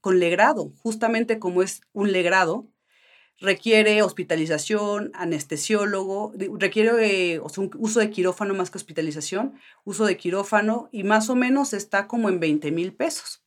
[0.00, 2.66] con legrado, justamente como es un legrado,
[3.38, 10.88] requiere hospitalización, anestesiólogo, requiere eh, un uso de quirófano más que hospitalización, uso de quirófano
[10.90, 13.44] y más o menos está como en 20 mil pesos.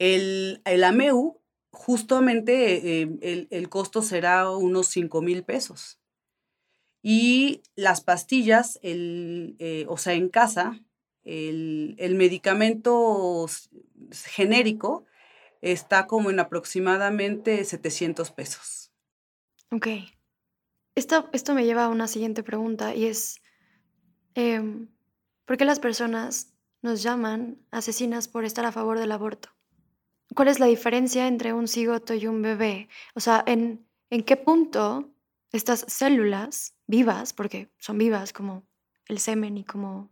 [0.00, 1.40] El, el AMEU,
[1.74, 6.00] justamente eh, el, costo será unos 5 mil pesos.
[7.02, 10.80] Y las pastillas, el, eh, o sea, en casa,
[11.24, 13.46] el, medicamento
[14.10, 15.04] genérico
[15.60, 18.92] está como en aproximadamente 700 pesos.
[19.70, 19.88] Ok.
[20.94, 23.40] Esto, esto me lleva a una siguiente pregunta y es,
[24.34, 24.88] em,
[25.44, 29.53] ¿por qué las personas nos llaman asesinas por estar a favor del aborto?
[30.34, 32.88] ¿Cuál es la diferencia entre un cigoto y un bebé?
[33.14, 33.86] O sea, ¿en,
[34.26, 35.10] qué punto
[35.52, 38.64] estas células vivas, porque son vivas como
[39.06, 40.10] el semen y como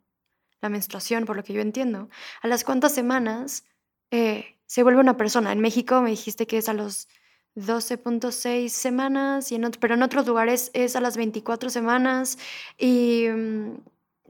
[0.60, 2.08] la menstruación, por lo que yo entiendo,
[2.40, 3.64] a las cuántas semanas
[4.10, 5.52] eh, se vuelve una persona.
[5.52, 7.08] En México me dijiste que es a los
[7.56, 12.38] 12.6 semanas, y en pero en otros lugares es a las 24 semanas.
[12.78, 13.76] Y mm,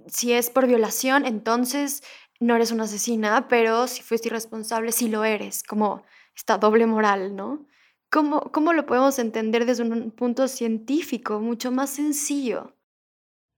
[0.07, 2.03] si es por violación, entonces
[2.43, 7.37] no eres una asesina, pero si fuiste irresponsable, sí lo eres, como esta doble moral,
[7.37, 7.67] ¿no?
[8.11, 12.75] ¿Cómo, ¿Cómo lo podemos entender desde un punto científico, mucho más sencillo?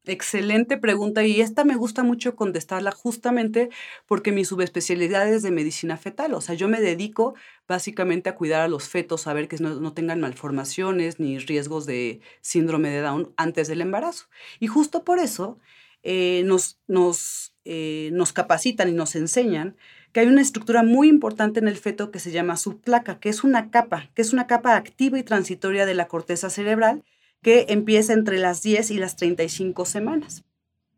[0.07, 3.71] Excelente pregunta y esta me gusta mucho contestarla justamente
[4.07, 7.35] porque mi subespecialidad es de medicina fetal, o sea, yo me dedico
[7.67, 12.21] básicamente a cuidar a los fetos, a ver que no, tengan malformaciones ni riesgos de
[12.43, 14.27] síndrome de Down antes del embarazo.
[14.61, 15.59] Y justo por eso
[16.03, 19.77] eh, nos, nos, eh, nos capacitan y nos enseñan
[20.13, 23.43] que hay una estructura muy importante en el feto que se llama subplaca, que es
[23.43, 27.05] una capa, que es una capa activa y transitoria de la corteza cerebral
[27.43, 30.45] que empieza entre las 10 y las 35 semanas.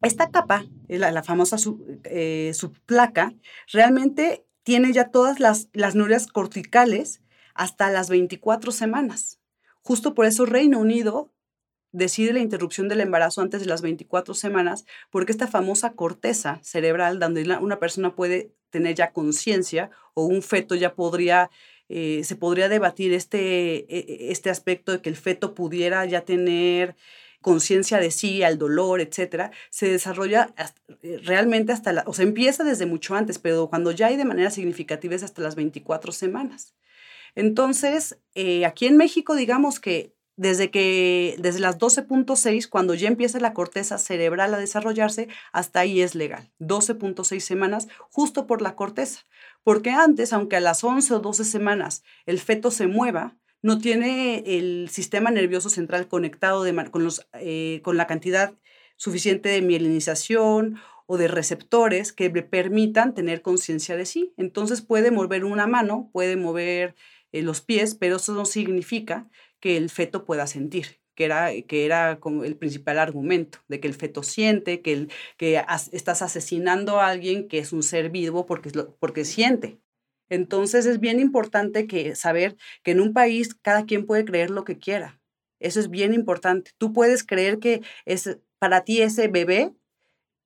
[0.03, 1.57] Esta capa, la, famosa
[2.05, 3.35] eh, subplaca,
[3.73, 7.23] realmente tiene ya todas las, las neuronas corticales
[7.55, 9.41] hasta las 24 semanas.
[9.83, 11.33] Justo por eso Reino Unido
[11.97, 17.19] decide la interrupción del embarazo antes de las 24 semanas, porque esta famosa corteza cerebral,
[17.19, 21.51] donde una persona puede tener ya conciencia o un feto ya podría
[21.89, 26.97] eh, se podría debatir este, e, este aspecto de que el feto pudiera ya tener
[27.41, 30.53] conciencia de sí, al dolor, etcétera, se desarrolla
[31.03, 34.25] eh, realmente hasta la, o sea, empieza desde mucho antes, pero cuando ya hay de
[34.25, 36.75] manera significativa es hasta las 24 semanas.
[37.37, 43.41] Entonces, eh, aquí en México, digamos que desde que, desde las 12.6, cuando ya empieza
[43.41, 46.53] la corteza cerebral a desarrollarse, hasta ahí es legal.
[46.61, 49.21] 12.6 semanas, justo por la corteza.
[49.65, 54.45] Porque antes, aunque a las 11 o 12 semanas el feto se mueva, no tiene
[54.47, 58.55] el sistema nervioso central conectado con, los, eh, con la cantidad
[58.97, 64.33] suficiente de mielinización o de receptores que le permitan tener conciencia de sí.
[64.37, 66.95] Entonces puede mover una mano, puede mover
[67.33, 69.29] eh, los pies, pero eso no significa
[69.67, 73.89] que el feto pueda sentir que era, que era como el principal argumento, de que
[73.89, 78.47] el feto siente, que, el, que estás asesinando a alguien que es un ser vivo
[78.47, 79.81] porque, porque siente.
[80.29, 84.63] Entonces es bien importante que saber que en un país cada quien puede creer lo
[84.63, 85.21] que quiera.
[85.59, 86.71] Eso es bien importante.
[86.79, 89.75] Tú puedes creer que es, para ti ese bebé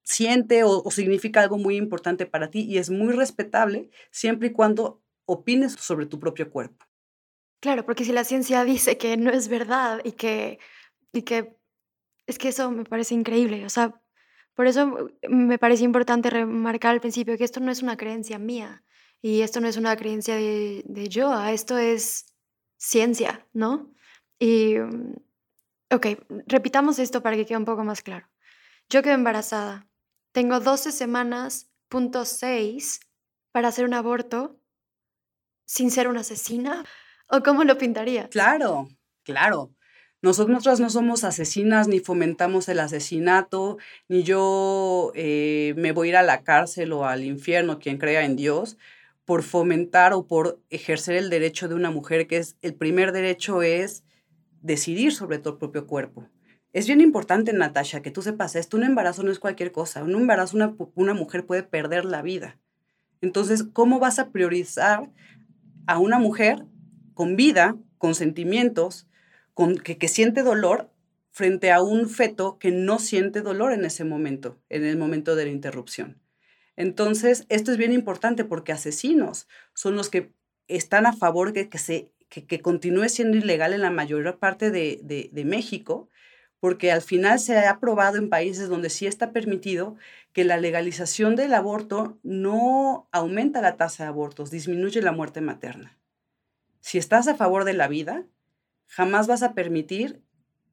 [0.02, 4.52] siente o, o significa algo muy importante para ti y es muy respetable siempre y
[4.52, 6.89] cuando opines sobre tu propio cuerpo.
[7.60, 10.58] Claro, porque si la ciencia dice que no es verdad y que,
[11.12, 11.56] y que
[12.26, 13.66] es que eso me parece increíble.
[13.66, 14.00] O sea,
[14.54, 18.84] por eso me parece importante remarcar al principio que esto no es una creencia mía
[19.22, 22.26] y esto no es una creencia de, de yo, esto es
[22.78, 23.92] ciencia, ¿no?
[24.38, 24.76] Y,
[25.90, 26.06] ok,
[26.46, 28.28] repitamos esto para que quede un poco más claro.
[28.88, 29.88] Yo quedo embarazada,
[30.32, 33.00] tengo 12 semanas, punto 6,
[33.52, 34.60] para hacer un aborto
[35.66, 36.84] sin ser una asesina.
[37.30, 38.28] ¿O cómo lo pintaría?
[38.28, 38.88] Claro,
[39.22, 39.70] claro.
[40.20, 46.16] Nosotros no somos asesinas ni fomentamos el asesinato, ni yo eh, me voy a ir
[46.16, 48.76] a la cárcel o al infierno, quien crea en Dios,
[49.24, 53.62] por fomentar o por ejercer el derecho de una mujer, que es el primer derecho
[53.62, 54.04] es
[54.60, 56.28] decidir sobre tu propio cuerpo.
[56.72, 58.76] Es bien importante, Natasha, que tú sepas esto.
[58.76, 60.02] Un embarazo no es cualquier cosa.
[60.02, 62.58] Un embarazo, una, una mujer puede perder la vida.
[63.20, 65.10] Entonces, ¿cómo vas a priorizar
[65.86, 66.64] a una mujer
[67.20, 69.06] con vida, con sentimientos,
[69.52, 70.90] con, que, siente dolor
[71.30, 75.44] frente a un feto que no siente dolor en ese momento, en el momento de
[75.44, 76.18] la interrupción.
[76.76, 80.32] Entonces, esto es bien importante porque asesinos son los que
[80.66, 84.98] están a favor de que, se, que, continúe siendo ilegal en la mayor parte de,
[85.02, 86.08] de, México,
[86.58, 89.94] porque al final se ha probado en países donde sí está permitido
[90.32, 96.00] que la legalización del aborto no aumenta la tasa de abortos, disminuye la muerte materna
[96.80, 98.26] si estás a favor de la vida,
[98.86, 100.22] jamás vas a permitir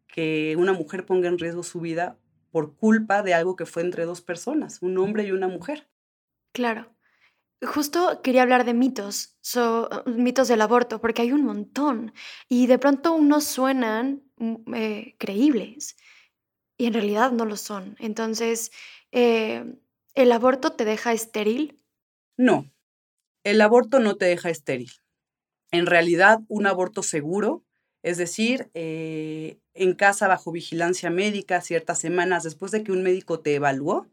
[0.08, 2.18] que una mujer ponga en riesgo su vida
[2.52, 5.88] por culpa de algo que fue entre dos personas, un hombre y una mujer.
[6.54, 6.94] Claro.
[7.62, 9.38] Justo quería hablar de mitos,
[10.06, 12.14] mitos del aborto, porque hay un montón
[12.48, 15.98] y de pronto unos suenan mm, eh, creíbles
[16.78, 17.96] y en realidad no lo son.
[18.00, 18.72] Entonces,
[19.12, 19.66] eh,
[20.14, 21.80] ¿el aborto te deja estéril?
[22.38, 22.72] No,
[23.44, 24.92] El aborto no te deja estéril.
[25.72, 27.64] En realidad, un aborto seguro,
[28.04, 33.40] es decir, eh, en casa bajo vigilancia médica ciertas semanas después de que un médico
[33.40, 34.08] te evaluó,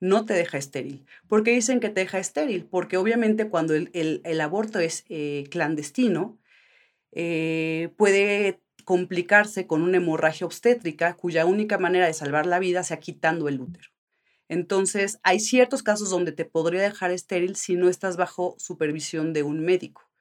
[0.00, 1.06] no te deja estéril.
[1.28, 2.64] ¿Por qué dicen que te deja estéril?
[2.64, 6.38] Porque obviamente cuando el, aborto es eh, clandestino,
[7.12, 12.98] eh, puede complicarse con una hemorragia obstétrica cuya única manera de salvar la vida sea
[12.98, 13.90] quitando el útero.
[14.48, 19.44] Entonces, hay ciertos casos donde te podría dejar estéril si no estás bajo supervisión de
[19.44, 20.11] un médico.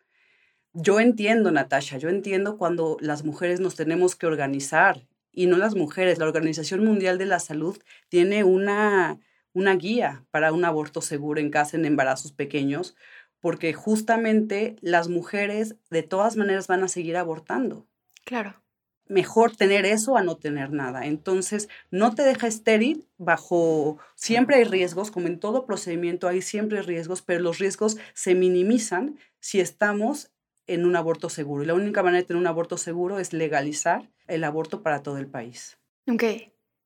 [0.74, 5.76] Yo entiendo, Natasha, yo entiendo cuando las mujeres nos tenemos que organizar, y no las
[5.76, 7.78] mujeres, la Organización Mundial de la Salud
[8.10, 9.20] tiene una,
[9.54, 12.96] una guía para un aborto seguro en casa en embarazos pequeños,
[13.40, 17.88] porque justamente las mujeres de todas maneras van a seguir abortando.
[18.24, 18.62] Claro.
[19.08, 21.06] Mejor tener eso a no tener nada.
[21.06, 26.82] Entonces, no te deja estéril bajo, siempre hay riesgos, como en todo procedimiento hay siempre
[26.82, 30.32] riesgos, pero los riesgos se minimizan si estamos
[30.74, 31.64] en un aborto seguro.
[31.64, 35.18] Y la única manera de tener un aborto seguro es legalizar el aborto para todo
[35.18, 35.78] el país.
[36.08, 36.24] Ok.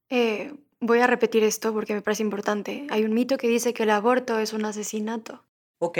[0.09, 2.87] Eh, voy a repetir esto porque me parece importante.
[2.89, 5.43] Hay un mito que dice que el aborto es un asesinato.
[5.79, 5.99] Ok.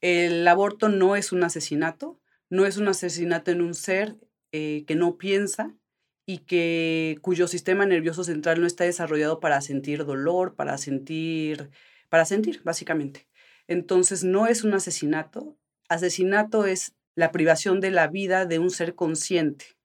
[0.00, 2.20] El aborto no es un asesinato.
[2.50, 4.16] No es un asesinato en un ser
[4.52, 5.74] eh, que no piensa
[6.24, 11.70] y que cuyo sistema nervioso central no está desarrollado para sentir dolor, para sentir,
[12.10, 13.26] para sentir, básicamente.
[13.66, 15.56] Entonces no es un asesinato.
[15.88, 19.76] Asesinato es la privación de la vida de un ser consciente,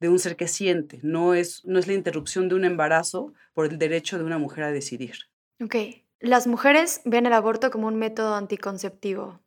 [0.00, 0.98] de un ser que siente.
[1.02, 4.64] No es, no es la interrupción de un embarazo por el derecho de una mujer
[4.64, 5.14] a decidir.
[5.62, 5.76] Ok.
[6.20, 9.42] Las mujeres ven el aborto como un método anticonceptivo.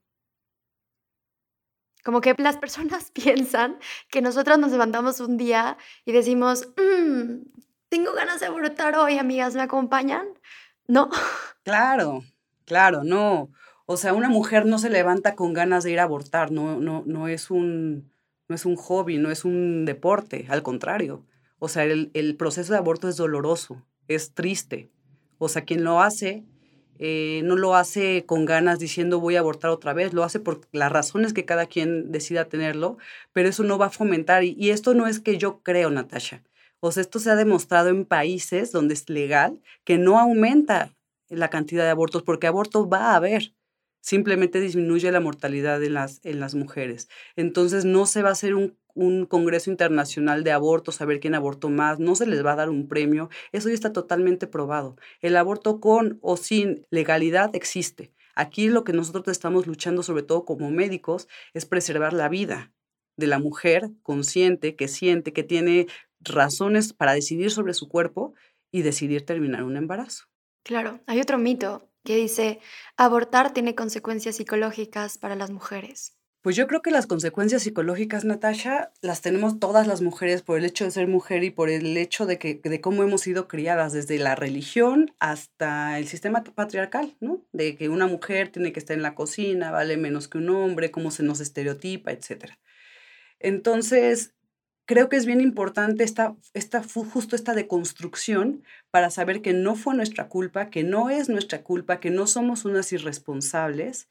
[2.04, 3.80] Como que las personas piensan
[4.12, 5.76] que nosotras nos levantamos un día
[6.06, 7.48] y decimos, mm,
[7.90, 10.28] tengo ganas de abortar hoy, amigas, ¿me acompañan?
[10.88, 11.10] No.
[11.64, 12.22] Claro,
[12.64, 13.50] claro, no.
[13.88, 17.04] O sea, una mujer no se levanta con ganas de ir a abortar, no, no,
[17.08, 18.12] no, es, un,
[18.48, 21.26] no es un hobby, no es un deporte, al contrario.
[21.58, 24.92] O sea, el, el proceso de aborto es doloroso, es triste.
[25.40, 26.46] O sea, quien lo hace
[27.00, 30.62] eh, no lo hace con ganas diciendo voy a abortar otra vez, lo hace por
[30.72, 32.98] las razones que cada quien decida tenerlo,
[33.34, 34.44] pero eso no va a fomentar.
[34.44, 36.44] Y, esto no es que yo creo, Natasha.
[36.80, 40.96] O sea, esto se ha demostrado en países donde es legal que no aumenta
[41.30, 43.54] la cantidad de abortos, porque aborto va a haber
[44.02, 47.10] simplemente disminuye la mortalidad en las, en las mujeres.
[47.36, 51.70] Entonces no se va a hacer un, un congreso internacional de abortos, saber quién abortó
[51.70, 54.96] más, no se les va a dar un premio, eso ya está totalmente probado.
[55.22, 58.12] El aborto con o sin legalidad existe.
[58.36, 62.72] Aquí lo que nosotros estamos luchando, sobre todo como médicos, es preservar la vida
[63.18, 65.88] de la mujer consciente, que siente, que tiene
[66.20, 68.34] razones para decidir sobre su cuerpo
[68.72, 70.26] y decidir terminar un embarazo.
[70.64, 72.60] Claro, hay otro mito que dice,
[72.96, 76.14] abortar tiene consecuencias psicológicas para las mujeres.
[76.42, 80.64] Pues yo creo que las consecuencias psicológicas, Natasha, las tenemos todas las mujeres por el
[80.64, 83.92] hecho de ser mujer y por el hecho de, que, de cómo hemos sido criadas,
[83.92, 87.46] desde la religión hasta el sistema patriarcal, ¿no?
[87.52, 90.92] De que una mujer tiene que estar en la cocina, vale menos que un hombre,
[90.92, 92.54] cómo se nos estereotipa, etc.
[93.40, 94.34] Entonces,
[94.88, 99.94] creo que es bien importante esta, esta, justo esta deconstrucción para saber que no fue
[99.94, 104.10] nuestra culpa, que no es nuestra culpa, que no somos unas irresponsables.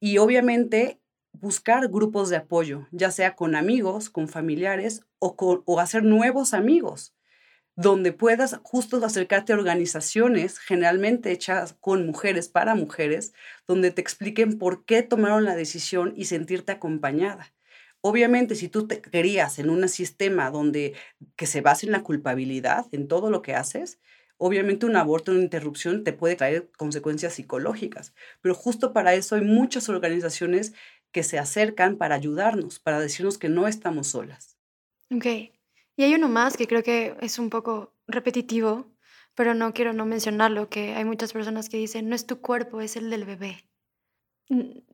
[0.00, 1.00] Y obviamente
[1.32, 7.14] buscar grupos de apoyo, ya sea con amigos, con familiares o, o hacer nuevos amigos,
[7.76, 13.34] donde puedas justo acercarte a organizaciones generalmente hechas con mujeres para mujeres,
[13.68, 17.52] donde te expliquen por qué tomaron la decisión y sentirte acompañada.
[18.04, 20.94] Obviamente, si tú te querías en un sistema donde
[21.36, 24.00] que se base en la culpabilidad, en todo lo que haces,
[24.38, 28.12] obviamente un aborto, una interrupción te puede traer consecuencias psicológicas.
[28.40, 30.74] Pero justo para eso hay muchas organizaciones
[31.12, 34.58] que se acercan para ayudarnos, para decirnos que no estamos solas.
[35.14, 35.26] Ok.
[35.94, 38.90] Y hay uno más que creo que es un poco repetitivo,
[39.36, 42.80] pero no quiero no mencionarlo, que hay muchas personas que dicen, no es tu cuerpo,
[42.80, 43.64] es el del bebé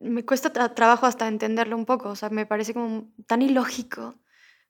[0.01, 4.15] me cuesta trabajo hasta entenderlo un poco, o sea, me parece como tan ilógico,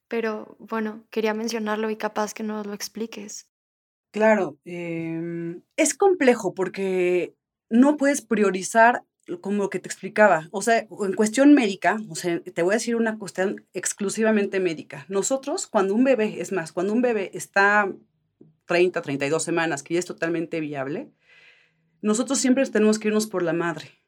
[0.07, 3.47] pero bueno, quería mencionarlo y capaz que nos lo expliques.
[4.11, 7.35] Claro, em, es complejo porque
[7.69, 9.03] no puedes priorizar
[9.41, 12.77] como lo que te explicaba, o sea, en cuestión médica, o sea, te voy a
[12.77, 15.05] decir una cuestión exclusivamente médica.
[15.07, 17.93] Nosotros, cuando un bebé, es más, cuando un bebé está
[18.65, 21.11] 30, 32 semanas, que ya es totalmente viable,
[22.01, 23.98] nosotros siempre tenemos que irnos por la madre.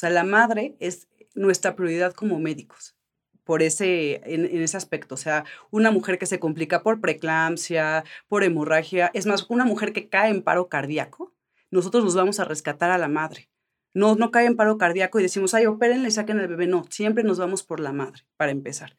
[0.00, 2.96] Sea, la madre es nuestra prioridad como médicos
[3.44, 5.14] por ese, en, ese aspecto.
[5.14, 9.92] O sea, una mujer que se complica por preeclampsia, por hemorragia, es más, una mujer
[9.92, 11.34] que cae en paro cardíaco,
[11.70, 13.50] nosotros nos vamos a rescatar a la madre.
[13.92, 16.66] No, no cae en paro cardíaco y decimos, ay, opérenle y saquen al bebé.
[16.66, 18.96] No, siempre nos vamos por la madre, para empezar.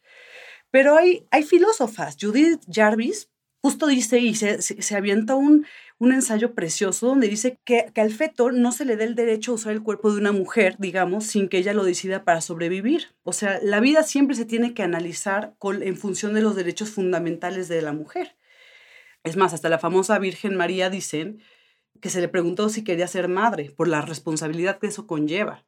[0.70, 2.16] Pero hay, hay filósofas.
[2.22, 3.32] Judith Jarvis
[3.62, 5.66] justo dice y se, se, avienta un,
[6.02, 9.52] un, ensayo precioso donde dice que, que, al feto no se le dé el derecho
[9.52, 13.08] a usar el cuerpo de una mujer, digamos, sin que ella lo decida para sobrevivir.
[13.24, 16.90] O sea, la vida siempre se tiene que analizar con, en función de los derechos
[16.90, 18.36] fundamentales de la mujer.
[19.24, 21.42] Es más, hasta la famosa Virgen María dicen
[22.02, 25.64] que se le preguntó si quería ser madre por la responsabilidad que eso conlleva.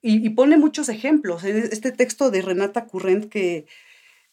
[0.00, 1.42] Y, pone muchos ejemplos.
[1.42, 3.66] Este texto de Renata Current que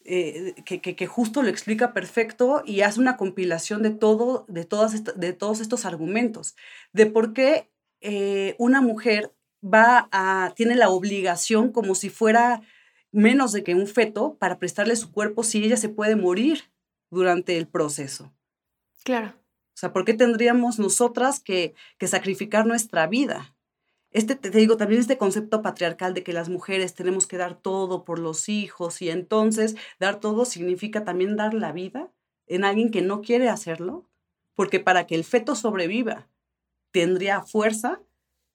[0.08, 5.04] eh, que, que, justo lo explica perfecto y hace una compilación de, todo, de, todas
[5.04, 6.56] de todos estos argumentos,
[6.94, 9.34] de por qué eh, una mujer
[9.64, 12.62] va a, tiene la obligación como si fuera
[13.12, 16.72] menos de que un feto para prestarle su cuerpo si ella se puede morir
[17.10, 18.32] durante el proceso.
[19.04, 19.30] Claro.
[19.30, 23.55] O sea, ¿por qué tendríamos nosotras que, que sacrificar nuestra vida?
[24.16, 28.06] Este, te digo, también este concepto patriarcal de que las mujeres tenemos que dar todo
[28.06, 32.10] por los hijos y entonces dar todo significa también dar la vida
[32.48, 34.10] en alguien que no quiere hacerlo,
[34.54, 36.30] porque para que el feto sobreviva
[36.92, 38.00] tendría fuerza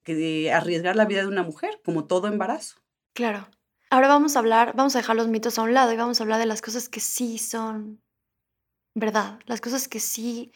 [0.03, 2.81] que arriesgar la vida de una mujer, como todo embarazo.
[3.13, 3.47] Claro.
[3.91, 6.23] Ahora vamos a hablar, vamos a dejar los mitos a un lado y vamos a
[6.23, 8.01] hablar de las cosas que sí son
[8.95, 10.53] verdad, las cosas que sí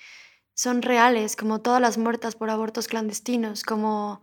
[0.54, 4.22] son reales, como todas las muertas por abortos clandestinos, como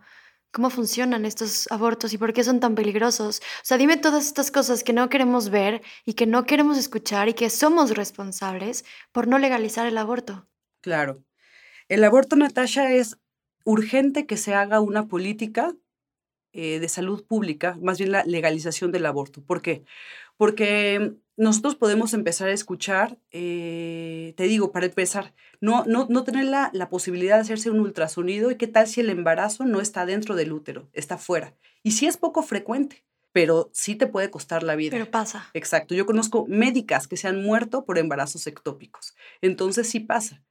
[0.51, 3.39] cómo funcionan estos abortos y por qué son tan peligrosos.
[3.39, 7.29] O sea, dime todas estas cosas que no queremos ver y que no queremos escuchar
[7.29, 10.47] y que somos responsables por no legalizar el aborto.
[10.81, 11.23] Claro.
[11.87, 13.17] El aborto, Natasha, es
[13.63, 15.75] urgente que se haga una política
[16.53, 19.41] eh, de salud pública, más bien la legalización del aborto.
[19.43, 19.85] ¿Por qué?
[20.35, 26.45] Porque nosotros podemos empezar a escuchar, eh, te digo, para empezar, no, no, no tener
[26.45, 30.05] la, la, posibilidad de hacerse un ultrasonido y qué tal si el embarazo no está
[30.05, 31.55] dentro del útero, está fuera.
[31.83, 34.91] Y sí es poco frecuente, pero sí te puede costar la vida.
[34.91, 35.49] Pero pasa.
[35.53, 35.95] Exacto.
[35.95, 39.15] Yo conozco médicas que se han muerto por embarazos ectópicos.
[39.41, 40.43] Entonces sí pasa.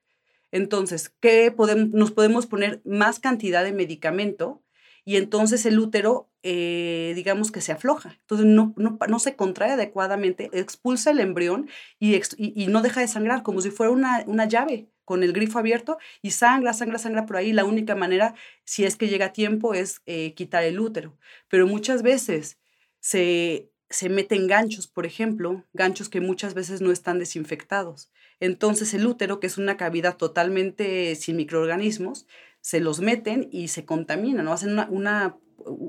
[0.51, 4.63] Entonces, ¿qué podemos, nos podemos poner más cantidad de medicamento
[5.05, 8.17] y entonces el útero, eh, digamos que se afloja.
[8.21, 13.09] Entonces no, no, no, se contrae adecuadamente, expulsa el embrión y, y, no deja de
[13.09, 17.27] sangrar, como si fuera una, una, llave con el grifo abierto y sangra, sangra, sangra
[17.27, 17.53] por ahí.
[17.53, 18.35] La única manera,
[18.65, 21.19] si es que llega tiempo, es eh, quitar el útero.
[21.49, 22.59] Pero muchas veces
[23.01, 28.11] se, se meten ganchos, por ejemplo, ganchos que muchas veces no están desinfectados.
[28.41, 32.27] Entonces el útero, que es una cavidad totalmente sin microorganismos,
[32.61, 34.53] se los meten y se contaminan, ¿no?
[34.53, 35.37] Hacen una,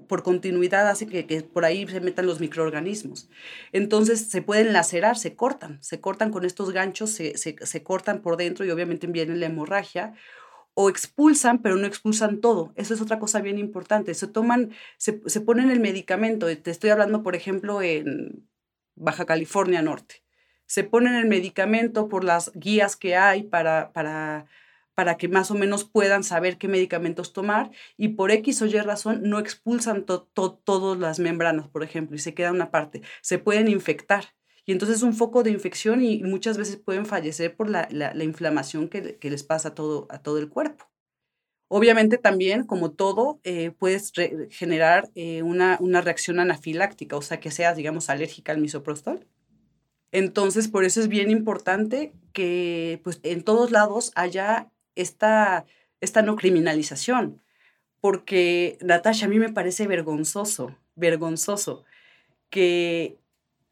[0.08, 3.30] por continuidad hace que, que, por ahí se metan los microorganismos.
[3.72, 8.22] Entonces se pueden lacerar, se cortan, se cortan con estos ganchos, se, se, se cortan
[8.22, 10.14] por dentro y obviamente viene la hemorragia
[10.74, 12.74] o expulsan, pero no expulsan todo.
[12.76, 14.14] Eso es otra cosa bien importante.
[14.14, 16.48] Se toman, se, se ponen el medicamento.
[16.58, 18.48] Te estoy hablando, por ejemplo, en
[18.96, 20.24] Baja California Norte.
[20.66, 24.48] Se ponen el medicamento por las guías que hay para, para
[24.94, 28.78] para que más o menos puedan saber qué medicamentos tomar y por X o Y
[28.80, 33.02] razón no expulsan todas las membranas, por ejemplo, y se queda una parte.
[33.22, 34.34] Se pueden infectar
[34.66, 38.24] y entonces es un foco de infección y muchas veces pueden fallecer por la, la,
[38.24, 40.86] inflamación que, que, les pasa a todo, a todo el cuerpo.
[41.68, 44.12] Obviamente también, como todo, eh, puedes
[44.50, 49.26] generar eh, una, una reacción anafiláctica, o sea, que seas, digamos, alérgica al misoprostol.
[50.12, 55.66] Entonces, por eso es bien importante que pues, en todos lados haya esta,
[56.00, 57.42] esta no criminalización.
[58.00, 61.86] Porque, Natasha, a mí me parece vergonzoso, vergonzoso
[62.50, 63.18] que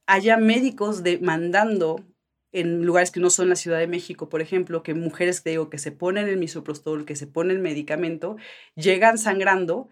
[0.07, 2.03] haya médicos demandando
[2.51, 5.69] en lugares que no son la Ciudad de México, por ejemplo, que mujeres que digo
[5.69, 8.37] que se ponen el misoprostol, que se ponen el medicamento,
[8.75, 9.89] llegan sangrando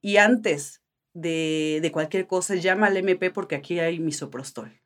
[0.00, 0.82] y antes
[1.14, 4.80] de, de cualquier cosa llama al MP porque aquí hay misoprostol.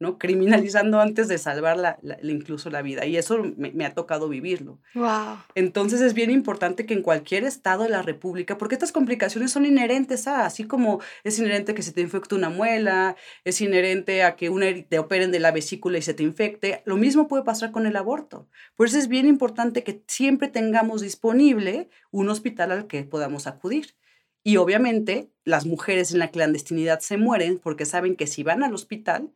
[0.00, 0.18] ¿No?
[0.18, 3.04] Criminalizando antes de salvar la, incluso la vida.
[3.06, 4.78] Y eso me, ha tocado vivirlo.
[4.94, 5.38] Wow.
[5.54, 9.66] Entonces es bien importante que en cualquier estado de la República, porque estas complicaciones son
[9.66, 14.36] inherentes a, así como es inherente que se te infecte una muela, es inherente a
[14.36, 17.72] que una, te operen de la vesícula y se te infecte, lo mismo puede pasar
[17.72, 18.48] con el aborto.
[18.76, 23.96] Por eso es bien importante que siempre tengamos disponible un hospital al que podamos acudir.
[24.44, 28.74] Y obviamente las mujeres en la clandestinidad se mueren porque saben que si van al
[28.74, 29.30] hospital,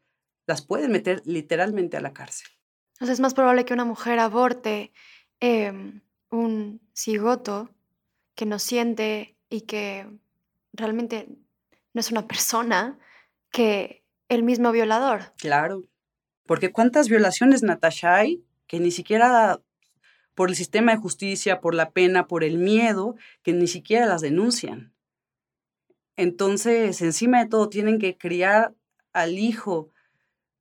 [0.47, 2.49] las pueden meter literalmente a la cárcel.
[2.95, 4.93] Entonces es más probable que una mujer aborte
[5.41, 7.71] em, un cigoto
[8.35, 10.09] que no siente y que
[10.73, 11.29] realmente
[11.93, 12.99] no es una persona
[13.51, 15.35] que el mismo violador.
[15.37, 15.83] Claro,
[16.47, 19.61] porque cuántas violaciones, Natasha, hay que ni siquiera
[20.35, 24.23] por el sistema de justicia, por la pena, por el miedo, que ni siquiera las
[24.23, 24.95] denuncian.
[26.17, 28.75] Entonces, encima de todo, tienen que criar
[29.13, 29.92] al hijo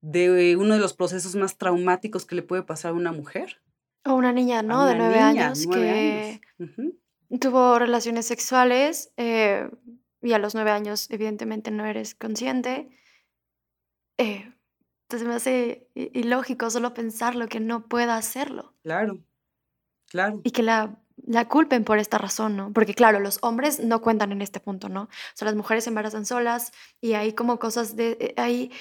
[0.01, 3.61] de uno de los procesos más traumáticos que le puede pasar a una mujer.
[4.03, 4.85] O una niña, ¿no?
[4.85, 6.41] de nueve años que
[7.39, 9.69] tuvo relaciones sexuales eh,
[10.21, 12.89] y a los nueve años evidentemente no eres consciente.
[14.17, 14.53] Eh,
[15.03, 18.73] entonces me hace ilógico solo pensarlo, que no pueda hacerlo.
[18.83, 19.19] Claro,
[20.07, 20.41] claro.
[20.43, 22.73] Y que la, la culpen por esta razón, ¿no?
[22.73, 25.03] Porque claro, los hombres no cuentan en este punto, ¿no?
[25.03, 28.17] O sea, las mujeres se embarazan solas y hay como cosas de...
[28.19, 28.71] Eh, hay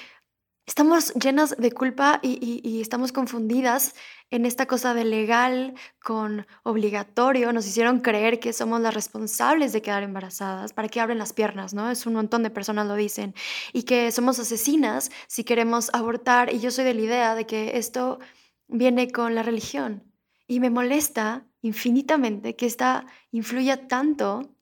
[0.65, 3.95] estamos llenas de culpa y, estamos confundidas
[4.29, 7.51] en esta cosa de legal con obligatorio.
[7.51, 11.73] Nos hicieron creer que somos las responsables de quedar embarazadas, para que abren las piernas,
[11.73, 11.89] ¿no?
[11.89, 13.33] Es un montón de personas lo dicen.
[13.73, 16.53] Y que somos asesinas si queremos abortar.
[16.53, 18.19] Y yo soy de la idea de que esto
[18.67, 20.03] viene con la religión.
[20.47, 24.55] Y me molesta infinitamente que esta influya tanto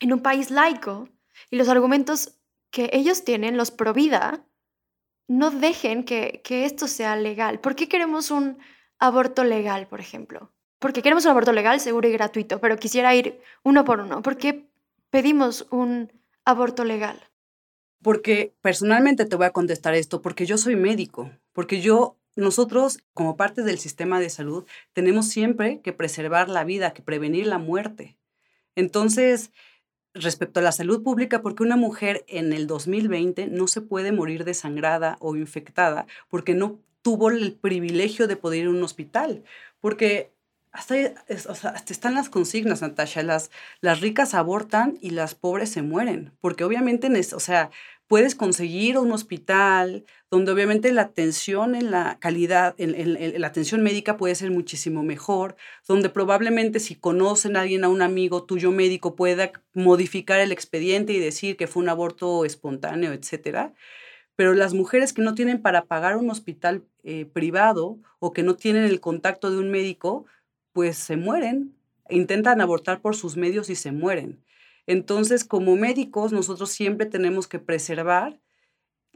[0.00, 1.08] en un país laico
[1.50, 2.38] y los argumentos
[2.70, 4.46] que ellos tienen, los pro vida,
[5.30, 7.60] no dejen que, esto sea legal.
[7.60, 8.58] ¿Por qué queremos un
[8.98, 10.52] aborto legal, por ejemplo?
[10.80, 14.22] Porque queremos un aborto legal, seguro y gratuito, pero quisiera ir uno por uno.
[14.22, 14.66] ¿Por qué
[15.08, 16.12] pedimos un
[16.44, 17.22] aborto legal?
[18.02, 23.36] Porque personalmente te voy a contestar esto, porque yo soy médico, porque yo, nosotros como
[23.36, 28.18] parte del sistema de salud, tenemos siempre que preservar la vida, que prevenir la muerte.
[28.74, 29.52] Entonces,
[30.14, 34.44] respecto a la salud pública, porque una mujer en el 2020 no se puede morir
[34.44, 39.44] desangrada o infectada porque no tuvo el privilegio de poder ir a un hospital.
[39.80, 40.32] Porque
[40.72, 43.50] hasta, están las consignas, Natasha, las,
[43.80, 47.70] las ricas abortan y las pobres se mueren, porque obviamente, o sea,
[48.10, 54.34] puedes conseguir un hospital donde obviamente la atención en la calidad, la atención médica puede
[54.34, 55.54] ser muchísimo mejor,
[55.86, 61.12] donde probablemente si conocen a alguien, a un amigo tuyo médico, pueda modificar el expediente
[61.12, 63.74] y decir que fue un aborto espontáneo, etcétera.
[64.34, 68.56] Pero las mujeres que no tienen para pagar un hospital eh, privado o que no
[68.56, 70.24] tienen el contacto de un médico,
[70.72, 71.76] pues se mueren,
[72.08, 74.40] intentan abortar por sus medios y se mueren.
[74.90, 78.40] Entonces, como médicos, nosotros siempre tenemos que preservar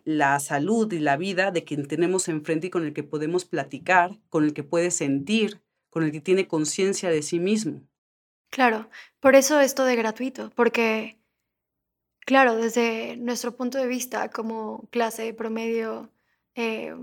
[0.05, 4.16] la salud y la vida de quien tenemos enfrente y con el que podemos platicar,
[4.29, 5.61] con el que puede sentir,
[5.91, 7.83] con el que tiene conciencia de sí mismo.
[8.51, 11.18] Claro, por eso esto de gratuito, porque,
[12.20, 16.09] claro, desde nuestro punto de vista como clase promedio
[16.55, 16.95] eh,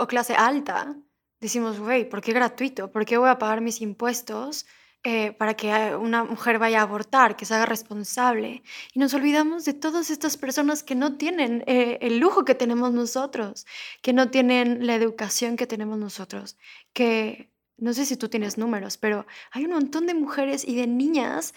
[0.00, 0.96] o clase alta,
[1.40, 2.90] decimos, güey, ¿por qué gratuito?
[2.90, 4.66] ¿Por qué voy a pagar mis impuestos?
[5.04, 8.62] Eh, para que eh, una mujer vaya a abortar, que se haga responsable.
[8.94, 12.92] Y nos olvidamos de todas estas personas que no tienen eh, el lujo que tenemos
[12.92, 13.66] nosotros,
[14.00, 16.56] que no tienen la educación que tenemos nosotros,
[16.92, 20.86] que no sé si tú tienes números, pero hay un montón de mujeres y de
[20.86, 21.52] niñas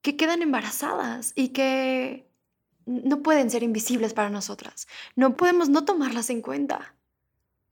[0.00, 2.30] que quedan embarazadas y que
[2.86, 4.86] no pueden ser invisibles para nosotras.
[5.16, 6.94] No podemos no tomarlas en cuenta.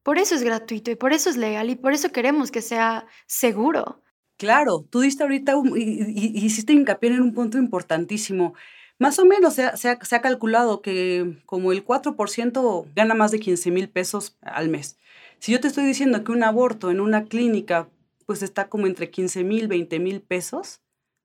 [0.02, 3.06] Por eso es gratuito y por eso es legal y por eso queremos que sea
[3.26, 4.02] seguro
[4.36, 8.54] Claro, tú diste ahorita y, hiciste hincapié en un punto importantísimo.
[8.98, 13.88] Más o menos se ha, calculado que como el 4% gana más de 15 mil
[13.88, 14.98] pesos al mes.
[15.38, 17.88] Si yo te estoy diciendo que un aborto en una clínica
[18.26, 20.80] pues está como entre 15 mil, 20 mil pesos,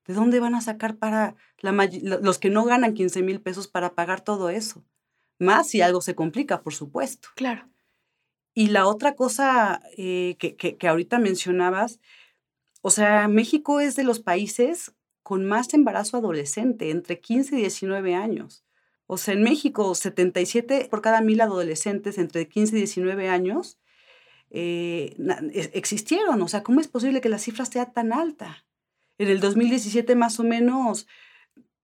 [0.05, 4.21] ¿de dónde van a sacar para los que no ganan 15 mil pesos para pagar
[4.21, 4.83] todo eso?
[5.39, 7.29] Más si algo se complica, por supuesto.
[7.35, 7.67] Claro.
[8.53, 11.99] Y la otra cosa eh, que, que ahorita mencionabas
[12.81, 18.15] o sea, México es de los países con más embarazo adolescente, entre 15 y 19
[18.15, 18.65] años.
[19.05, 23.77] O sea, en México, 77 por cada mil adolescentes entre 15 y 19 años
[24.49, 25.15] eh,
[25.73, 26.41] existieron.
[26.41, 28.65] O sea, ¿cómo es posible que la cifra sea tan alta?
[29.17, 31.07] En el 2017 más o menos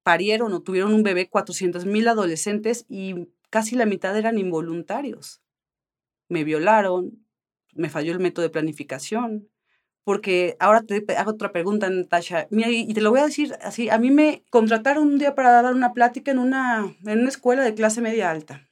[0.04, 5.42] parieron o tuvieron un bebé 400 mil adolescentes y casi la mitad eran involuntarios.
[6.30, 7.26] Me violaron,
[7.74, 9.50] me falló el método de planificación,
[10.08, 12.48] porque ahora te hago otra pregunta, Natasha.
[12.50, 15.62] Mira, y te lo voy a decir así, a mí me contrataron un día para
[15.62, 18.70] dar una plática en una, en una escuela de clase media alta.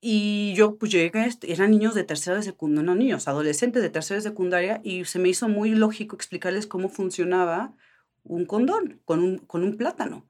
[0.00, 4.18] Y yo pues llegué, eran niños de tercera de secundaria, no niños, adolescentes de tercera
[4.18, 7.74] de secundaria, y se me hizo muy lógico explicarles cómo funcionaba
[8.22, 10.28] un condón con un, con un plátano.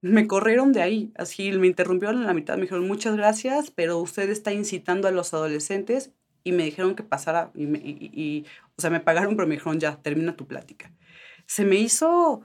[0.00, 3.98] Me corrieron de ahí, así me interrumpieron en la mitad, me dijeron muchas gracias, pero
[3.98, 6.10] usted está incitando a los adolescentes
[6.44, 8.44] y me dijeron que pasara, y,
[8.76, 10.92] o sea, me pagaron, pero me dijeron, ya, termina tu plática.
[11.46, 12.42] Se me hizo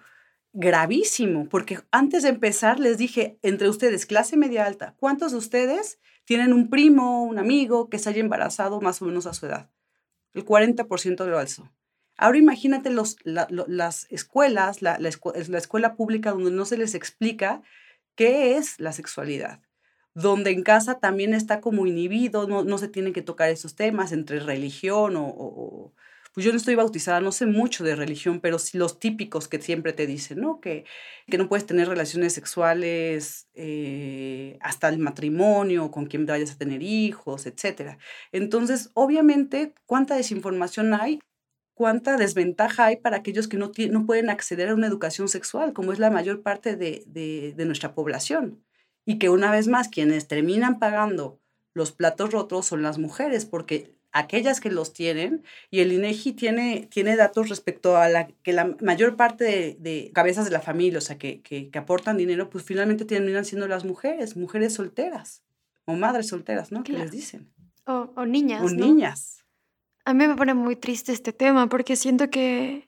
[0.54, 6.00] gravísimo, porque antes de empezar les dije, entre ustedes, clase media alta, ¿cuántos de ustedes
[6.24, 9.70] tienen un primo, un amigo que se haya embarazado más o menos a su edad?
[10.34, 11.72] El 40% lo alzó.
[12.18, 17.62] Ahora imagínate los, las escuelas, la, la, escuela pública donde no se les explica
[18.16, 19.62] qué es la sexualidad,
[20.16, 24.14] donde en casa también está como inhibido, no, no se tienen que tocar esos temas
[24.14, 25.94] entre religión o,
[26.34, 29.62] pues yo no estoy bautizada, no sé mucho de religión, pero sí los típicos que
[29.62, 30.60] siempre te dicen, ¿no?
[30.60, 30.86] Que,
[31.28, 36.82] que no puedes tener relaciones sexuales eh, hasta el matrimonio, con quien vayas a tener
[36.84, 37.98] hijos, etc.
[38.34, 41.20] Entonces, obviamente, ¿cuánta desinformación hay?
[41.74, 45.94] ¿Cuánta desventaja hay para aquellos que no, no pueden acceder a una educación sexual, como
[45.94, 48.66] es la mayor parte de, de, de nuestra población?
[49.06, 51.40] Y que una vez más, quienes terminan pagando
[51.74, 56.88] los platos rotos son las mujeres, porque aquellas que los tienen, y el INEGI tiene,
[56.90, 61.02] tiene datos respecto a la que la mayor parte de, cabezas de la familia, o
[61.02, 65.44] sea, que, que, aportan dinero, pues finalmente terminan siendo las mujeres, mujeres solteras,
[65.84, 66.84] o madres solteras, ¿no?
[66.84, 67.52] Que les dicen.
[67.86, 68.64] O, o niñas.
[68.64, 69.46] O niñas.
[70.06, 72.88] A mí me pone muy triste este tema porque siento que,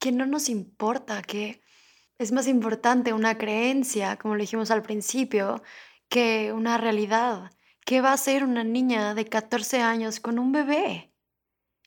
[0.00, 1.60] que no nos importa, que
[2.20, 5.62] es más importante una creencia, como lo dijimos al principio,
[6.10, 7.50] que una realidad.
[7.86, 11.14] ¿Qué va a hacer una niña de 14 años con un bebé?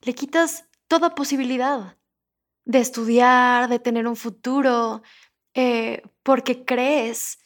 [0.02, 1.98] Le quitas toda posibilidad
[2.66, 5.04] de estudiar, de tener un futuro,
[5.54, 7.38] eh, porque crees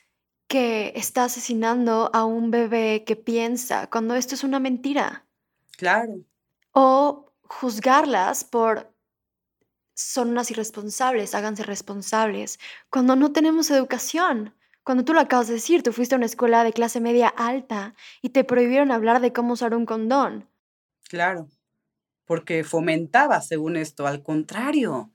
[0.47, 5.27] que está asesinando a un bebé que piensa, cuando esto es una mentira.
[5.75, 6.21] Claro.
[6.71, 8.95] O juzgarlas por
[9.98, 14.54] son unas irresponsables, háganse responsables, cuando no tenemos educación.
[14.84, 17.93] Cuando tú lo acabas de decir, tú fuiste a una escuela de clase media alta
[18.22, 20.48] y te prohibieron hablar de cómo usar un condón.
[21.10, 21.50] Claro,
[22.26, 25.12] porque fomentaba, según esto, al contrario.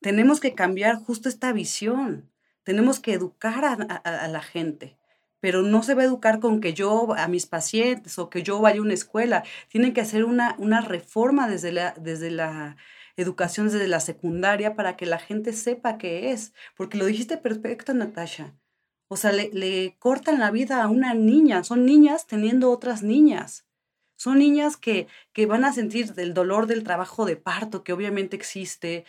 [0.00, 2.30] Tenemos que cambiar justo esta visión.
[2.64, 4.98] Tenemos que educar a, la gente
[5.40, 8.60] pero no se va a educar con que yo a mis pacientes o que yo
[8.60, 9.44] vaya a una escuela.
[9.68, 12.76] Tienen que hacer una, una reforma desde la, desde la
[13.22, 16.52] educación, desde la secundaria, para que la gente sepa qué es.
[16.76, 18.54] Porque lo dijiste perfecto, Natasha.
[19.08, 21.64] O sea, le, cortan la vida a una niña.
[21.64, 23.66] Son niñas teniendo otras niñas.
[24.16, 28.36] Son niñas que, que van a sentir el dolor del trabajo de parto, que obviamente
[28.36, 29.04] existe,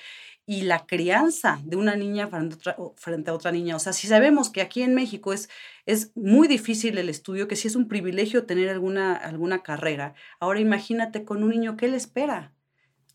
[0.49, 3.75] y la crianza de una niña frente a, otra, frente niña.
[3.75, 5.47] O sea, si sabemos que aquí en México es,
[5.85, 10.59] es muy difícil el estudio, que si es un privilegio tener alguna, alguna carrera, ahora
[10.59, 12.55] imagínate con un niño, ¿qué le espera?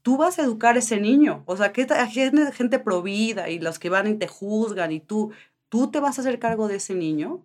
[0.04, 1.44] Tú vas a educar a ese niño.
[1.46, 5.32] O sea, que gente, gente provida y los que van y te juzgan y tú,
[5.70, 7.42] ¿tú te vas a hacer cargo de ese niño?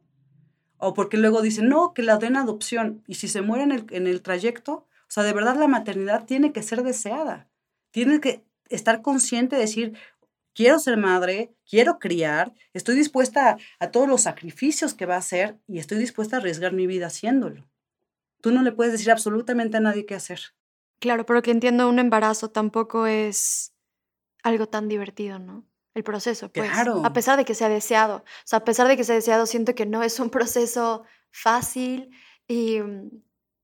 [0.78, 3.02] O porque luego dicen, no, que la den adopción.
[3.08, 6.26] Y si se muere en el, en el trayecto, o sea, de verdad la maternidad
[6.26, 7.48] tiene que ser deseada.
[7.92, 9.98] Tiene que estar consciente de decir,
[10.54, 15.20] quiero ser madre, quiero criar, estoy dispuesta a, a, todos los sacrificios que va a
[15.20, 17.70] hacer y estoy dispuesta a arriesgar mi vida haciéndolo.
[18.42, 20.42] Tú no le puedes decir absolutamente a nadie qué hacer.
[21.00, 23.74] Claro, pero que entiendo, un embarazo tampoco es
[24.44, 25.70] algo tan divertido, ¿no?
[26.00, 26.70] el proceso, pues.
[26.70, 27.02] Claro.
[27.06, 28.18] A pesar de que sea deseado.
[28.18, 32.10] O sea, a pesar de que sea deseado, siento que no es un proceso fácil
[32.48, 33.10] y mm,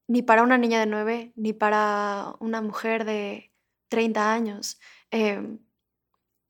[0.08, 3.52] ni para una niña de 9, ni para una mujer de
[3.90, 4.80] 30 años.
[5.12, 5.60] Em,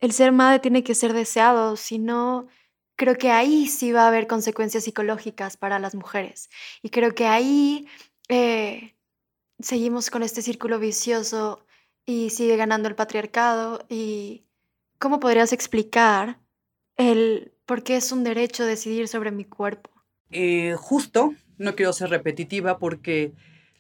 [0.02, 2.48] el ser madre tiene que ser deseado, si no,
[2.98, 6.50] creo que ahí sí va a haber consecuencias psicológicas para las mujeres.
[6.82, 7.88] Y creo que ahí
[8.30, 8.95] eh,
[9.60, 11.66] seguimos con este círculo vicioso
[12.06, 14.46] y sigue ganando el patriarcado y
[15.00, 16.40] ¿Cómo podrías explicar
[16.96, 19.90] el por qué es un derecho decidir sobre mi cuerpo?
[20.32, 23.34] Eh, justo, no quiero ser repetitiva porque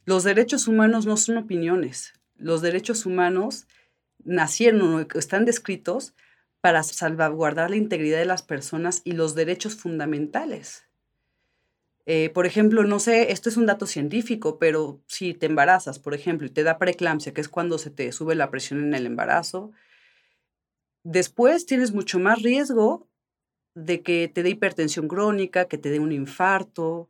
[0.05, 2.13] los derechos humanos no son opiniones.
[2.37, 3.67] Los derechos humanos
[4.23, 6.13] nacieron o están descritos
[6.61, 10.83] para salvaguardar la integridad de las personas y los derechos fundamentales.
[12.07, 16.13] Eh, por ejemplo, no sé, esto es un dato científico, pero si te embarazas, por
[16.13, 19.05] ejemplo, y te da preeclampsia, que es cuando se te sube la presión en el
[19.07, 19.71] embarazo,
[21.03, 23.07] Después tienes mucho más riesgo
[23.75, 27.09] de que te dé hipertensión crónica, que te dé un infarto.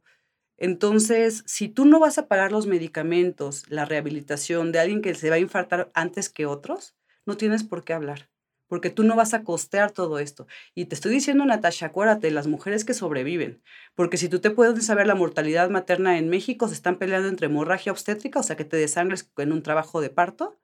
[0.58, 5.30] Entonces, si tú no vas a pagar los medicamentos, la rehabilitación de alguien que se
[5.30, 8.30] va a infartar antes que otros, no tienes por qué hablar,
[8.76, 10.47] porque tú no vas a costear todo esto.
[10.73, 13.63] Y te estoy diciendo, Natasha, acuérdate, las mujeres que sobreviven,
[13.95, 17.45] porque si tú te puedes saber la mortalidad materna en México, se están peleando entre
[17.45, 20.59] hemorragia obstétrica, o sea, que te desangres en un trabajo de parto,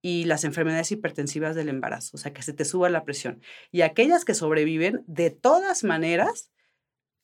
[0.00, 3.42] y las enfermedades hipertensivas del embarazo, o sea, que se te suba la presión.
[3.70, 6.50] Y aquellas que sobreviven, de todas maneras,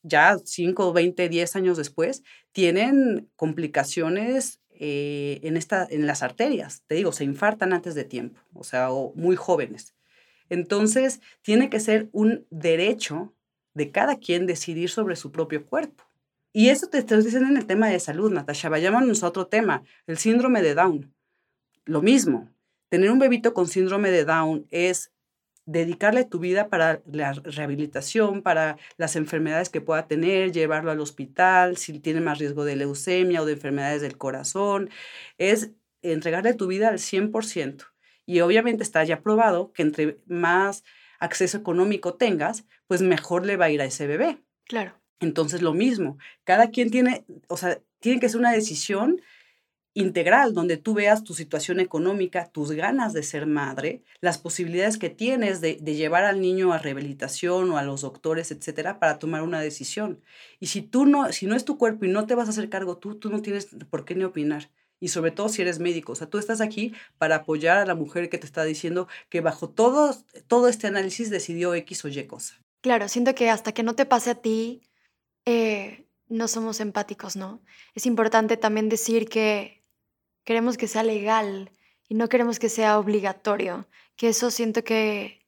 [0.02, 6.82] ya 5, 20, 10 años después, tienen complicaciones eh, en, esta, en las arterias.
[6.88, 9.94] Te digo, se infartan antes de tiempo, o sea, o muy jóvenes.
[10.48, 13.34] Entonces, tiene que ser un derecho
[13.74, 16.04] de cada quien decidir sobre su propio cuerpo.
[16.52, 18.68] Y eso te estoy diciendo en el tema de salud, Natasha.
[18.68, 21.14] Vayámonos a otro tema, el síndrome de Down.
[21.84, 22.50] Lo mismo,
[22.90, 25.12] tener un bebito con síndrome de Down es
[25.64, 31.76] dedicarle tu vida para la rehabilitación, para las enfermedades que pueda tener, llevarlo al hospital,
[31.76, 34.90] si tiene más riesgo de leucemia o de enfermedades del corazón,
[35.38, 35.70] es
[36.02, 37.91] entregarle tu vida al 100%.
[38.26, 40.84] Y obviamente está ya probado que entre más
[41.18, 44.38] acceso económico tengas, pues mejor le va a ir a ese bebé.
[44.64, 44.94] Claro.
[45.20, 49.20] Entonces lo mismo, cada quien tiene, o sea, tiene que ser una decisión
[49.94, 55.10] integral, donde tú veas tu situación económica, tus ganas de ser madre, las posibilidades que
[55.10, 59.60] tienes de, llevar al niño a rehabilitación o a los doctores, etcétera, para tomar una
[59.60, 60.22] decisión.
[60.60, 62.70] Y si tú no, si no es tu cuerpo y no te vas a hacer
[62.70, 64.70] cargo tú, tú no tienes por qué ni opinar.
[65.02, 67.96] Y sobre todo si eres médico, o sea, tú estás aquí para apoyar a la
[67.96, 70.14] mujer que te está diciendo que bajo todo,
[70.46, 72.54] todo este análisis decidió X o Y cosa.
[72.82, 74.88] Claro, siento que hasta que no te pase a ti,
[75.44, 77.60] eh, no somos empáticos, ¿no?
[77.96, 79.82] Es importante también decir que
[80.44, 81.72] queremos que sea legal
[82.08, 85.44] y no queremos que sea obligatorio, que eso siento que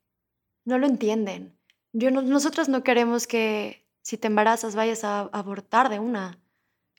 [0.65, 1.57] no lo entienden.
[1.93, 6.41] Yo nosotros no queremos que si te embarazas vayas a abortar de una.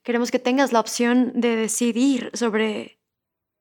[0.06, 3.02] Queremos que tengas la opción de decidir sobre,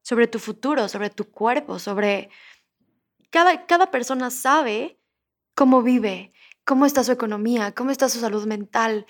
[0.02, 2.28] sobre tu futuro, sobre tu cuerpo, sobre...
[3.30, 5.00] Cada, cada persona sabe
[5.54, 6.32] cómo vive,
[6.66, 9.06] cómo está su economía, cómo está su salud mental,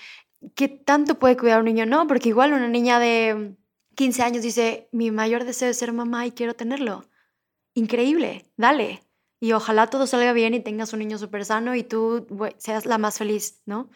[0.54, 3.56] qué tanto puede cuidar un niño, no, porque igual una niña de
[3.96, 7.04] 15 años dice, mi mayor deseo es ser mamá y quiero tenerlo.
[7.74, 9.02] Increíble, dale.
[9.40, 12.28] Y ojalá todo salga bien y tengas un niño súper sano y tú
[12.58, 13.90] seas la más feliz, ¿no?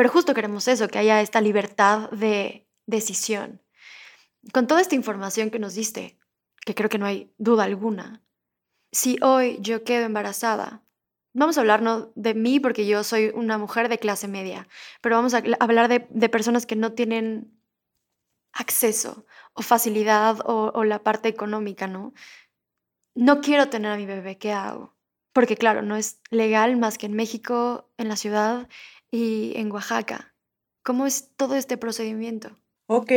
[0.00, 3.60] Pero justo queremos eso, que haya esta libertad de decisión.
[4.50, 6.18] Con toda esta información que nos diste,
[6.64, 8.24] que creo que no hay duda alguna,
[8.92, 10.82] si hoy yo quedo embarazada,
[11.34, 14.68] vamos a hablar no de mí porque yo soy una mujer de clase media,
[15.02, 17.60] pero vamos a hablar de, personas que no tienen
[18.54, 22.14] acceso o facilidad o, la parte económica, ¿no?
[23.14, 24.96] No quiero tener a mi bebé, ¿qué hago?
[25.34, 28.66] Porque claro, no es legal más que en México, en la ciudad
[29.10, 30.34] y en Oaxaca.
[30.82, 32.58] ¿Cómo es todo este procedimiento?
[32.86, 33.12] Ok,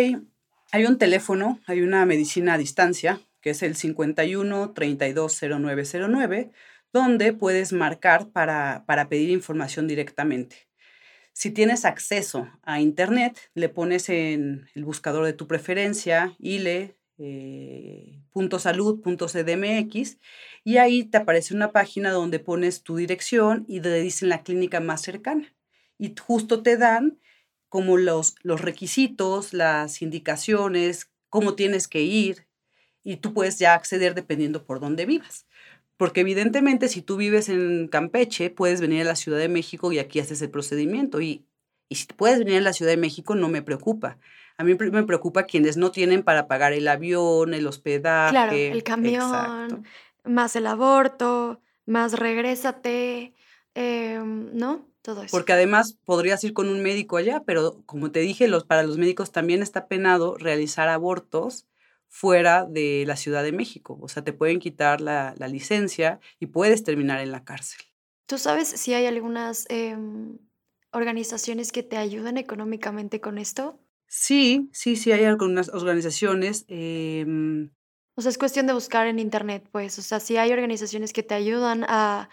[0.71, 6.51] hay un teléfono, hay una medicina a distancia, que es el 51 320909,
[6.91, 10.67] donde puedes marcar para, para pedir información directamente.
[11.31, 18.19] Si tienes acceso a Internet, le pones en el buscador de tu preferencia, ile, eh,
[18.59, 20.17] .salud.cdmx
[20.63, 24.79] y ahí te aparece una página donde pones tu dirección y te dicen la clínica
[24.79, 25.53] más cercana.
[26.03, 27.17] Y justo te dan
[27.69, 32.45] como los, los requisitos, las indicaciones, cómo tienes que ir
[33.05, 35.47] y tú puedes ya acceder dependiendo por dónde vivas.
[35.95, 39.99] Porque evidentemente si tú vives en Campeche, puedes venir a la Ciudad de México y
[39.99, 41.21] aquí haces el procedimiento.
[41.21, 41.45] Y,
[41.87, 44.17] y si puedes venir a la Ciudad de México, no me preocupa.
[44.57, 48.31] A mí me preocupa quienes no tienen para pagar el avión, el hospedaje.
[48.31, 49.85] Claro, el camión,
[50.25, 53.33] más el aborto, más regrésate,
[53.73, 54.92] em, ¿no?
[55.03, 55.31] Todo eso.
[55.31, 58.97] Porque además podrías ir con un médico allá, pero como te dije, los, para los
[58.97, 61.67] médicos también está penado realizar abortos
[62.07, 63.99] fuera de la Ciudad de México.
[64.01, 67.85] O sea, te pueden quitar la, licencia y puedes terminar en la cárcel.
[68.25, 70.39] ¿Tú sabes si hay algunas em,
[70.91, 73.79] organizaciones que te ayudan económicamente con esto?
[74.07, 76.65] Sí, sí, sí, hay algunas organizaciones.
[76.69, 77.71] Em
[78.15, 79.97] o sea, es cuestión de buscar en Internet, pues.
[79.97, 82.29] O sea, si hay organizaciones que te ayudan a,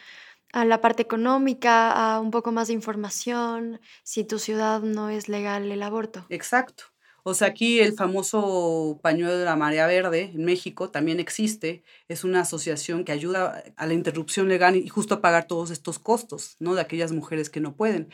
[0.53, 5.29] a la parte económica, a un poco más de información, si tu ciudad no es
[5.29, 6.27] legal el aborto.
[6.29, 6.85] Exacto.
[7.23, 11.83] O sea, aquí el famoso pañuelo de la marea verde en México también existe.
[12.09, 15.99] Es una asociación que ayuda a la interrupción legal y justo a pagar todos estos
[15.99, 16.75] costos, ¿no?
[16.75, 18.09] De aquellas mujeres que no pueden.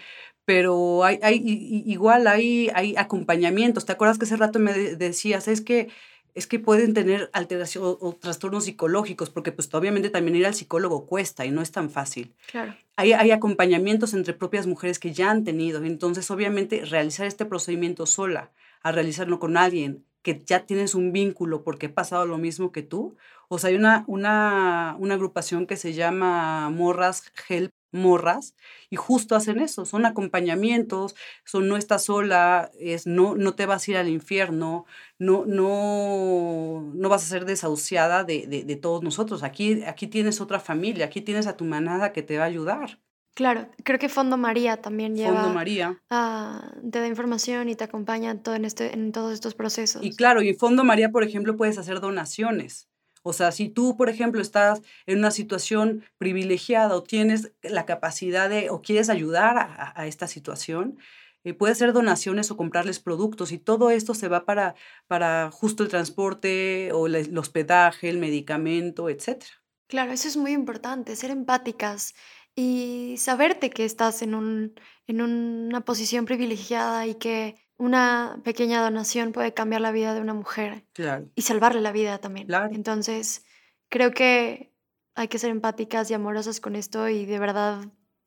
[0.44, 1.40] Pero hay, hay
[1.86, 3.86] igual hay, hay acompañamientos.
[3.86, 5.88] ¿Te acuerdas que hace rato me decías, es que
[6.36, 11.06] es que pueden tener alteración o, trastornos psicológicos, porque pues obviamente también ir al psicólogo
[11.06, 12.34] cuesta y no es tan fácil.
[12.50, 12.74] Claro.
[12.96, 18.04] Hay, hay acompañamientos entre propias mujeres que ya han tenido, entonces obviamente realizar este procedimiento
[18.04, 22.70] sola, a realizarlo con alguien que ya tienes un vínculo porque ha pasado lo mismo
[22.70, 23.16] que tú.
[23.48, 28.54] O sea, hay una, una, una agrupación que se llama Morras Help Morras
[28.90, 33.86] y justo hacen eso, son acompañamientos, son no estás sola, es no, no te vas
[33.86, 34.86] a ir al infierno,
[35.18, 39.42] no, no, no vas a ser desahuciada de, de, de todos nosotros.
[39.42, 43.00] Aquí, aquí tienes otra familia, aquí tienes a tu manada que te va a ayudar.
[43.36, 45.34] Claro, creo que Fondo María también lleva.
[45.34, 46.00] Fondo María.
[46.08, 50.02] te da información y te acompaña en, todo en, este, en todos estos procesos.
[50.02, 52.88] Y claro, y Fondo María, por ejemplo, puedes hacer donaciones.
[53.26, 58.48] O sea, si tú, por ejemplo, estás en una situación privilegiada o tienes la capacidad
[58.48, 59.58] de, o quieres ayudar
[59.96, 60.96] a, esta situación,
[61.42, 64.76] eh, puedes hacer donaciones o comprarles productos y todo esto se va para,
[65.08, 69.50] para justo el transporte o el hospedaje, el medicamento, etcétera.
[69.88, 72.14] Claro, eso es muy importante, ser empáticas
[72.54, 74.74] y saberte que estás en, un,
[75.08, 80.34] en una posición privilegiada y que una pequeña donación puede cambiar la vida de una
[80.34, 82.46] mujer Claro, y salvarle la vida también.
[82.46, 82.68] claro.
[82.72, 83.44] Entonces,
[83.88, 84.72] creo que
[85.14, 87.84] hay que ser empáticas y amorosas con esto y de verdad,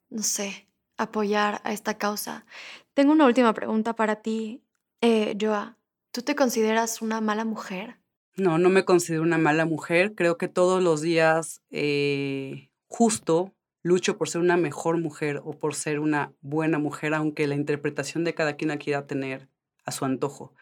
[0.09, 2.45] no sé, apoyar a esta causa.
[2.93, 4.63] Tengo una última pregunta para ti,
[5.01, 5.77] eh, Joa.
[6.11, 7.97] ¿Tú te consideras una mala mujer?
[8.35, 10.15] No, no me considero una mala mujer.
[10.15, 15.75] Creo que todos los días eh, justo lucho por ser una mejor mujer o por
[15.75, 19.47] ser una buena mujer, aunque la interpretación de cada quien la quiera tener
[19.85, 20.53] a su antojo.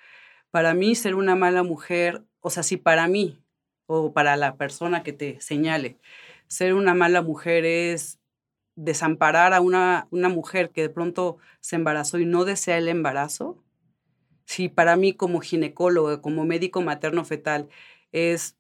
[0.52, 3.40] Para mí, ser una mala mujer, o sea, si para mí
[3.86, 5.98] o para la persona que te señale,
[6.48, 8.20] ser una mala mujer es
[8.76, 13.64] desamparar a una, una mujer que de pronto se embarazó y no desea el embarazo,
[14.46, 17.68] si para mí como ginecólogo, como médico materno fetal,
[18.12, 18.57] es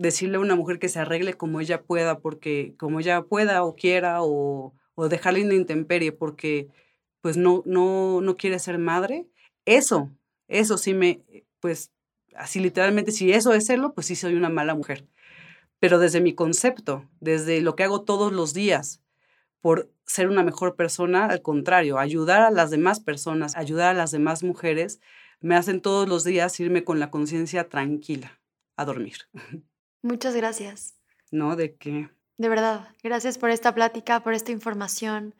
[0.00, 3.76] decirle a una mujer que se arregle como ella pueda, porque como ella pueda o
[3.76, 6.68] quiera, o, o dejarle en intemperie porque
[7.20, 9.28] pues no, no, no quiere ser madre,
[9.66, 10.10] eso,
[10.48, 11.22] eso sí me,
[11.60, 11.92] pues
[12.34, 15.06] así literalmente, si eso es serlo, pues sí soy una mala mujer.
[15.80, 19.02] Pero desde mi concepto, desde lo que hago todos los días,
[19.60, 24.12] por ser una mejor persona, al contrario, ayudar a las demás personas, ayudar a las
[24.12, 25.00] demás mujeres,
[25.40, 28.40] me hacen todos los días irme con la conciencia tranquila
[28.76, 29.16] a dormir.
[30.02, 30.94] Muchas gracias.
[31.30, 31.56] ¿No?
[31.56, 32.10] De que...
[32.38, 35.34] De verdad, gracias por esta plática, por esta información,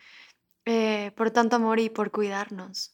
[0.66, 2.92] eh, por tanto amor y por cuidarnos.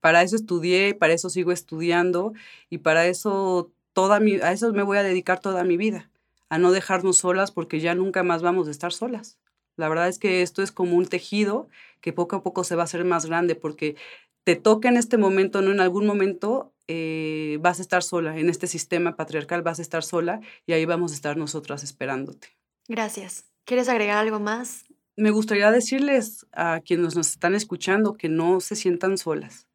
[0.00, 2.32] Para eso estudié, para eso sigo estudiando
[2.70, 6.10] y para eso toda mi, a eso me voy a dedicar toda mi vida,
[6.48, 9.38] a no dejarnos solas porque ya nunca más vamos a estar solas.
[9.76, 11.68] La verdad es que esto es como un tejido
[12.00, 13.96] que poco a poco se va a hacer más grande porque
[14.44, 18.48] te toca en este momento, no en algún momento eh, vas a estar sola, en
[18.50, 22.48] este sistema patriarcal vas a estar sola y ahí vamos a estar nosotras esperándote.
[22.88, 23.46] Gracias.
[23.64, 24.84] ¿Quieres agregar algo más?
[25.16, 29.68] Me gustaría decirles a quienes nos están escuchando que no se sientan solas,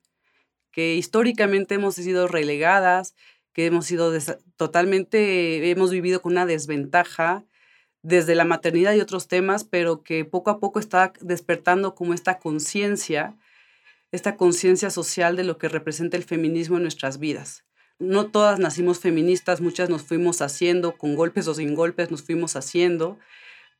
[0.72, 3.16] que históricamente hemos sido relegadas,
[3.54, 4.14] que hemos sido
[4.58, 7.46] totalmente, hemos vivido con una desventaja
[8.02, 12.38] desde la maternidad y otros temas, pero que poco a poco está despertando como esta
[12.40, 13.36] conciencia
[14.12, 17.66] esta conciencia social de lo que representa el feminismo en nuestras vidas.
[18.00, 22.56] No todas nacimos feministas, muchas nos fuimos haciendo, con golpes o sin golpes nos fuimos
[22.56, 23.20] haciendo,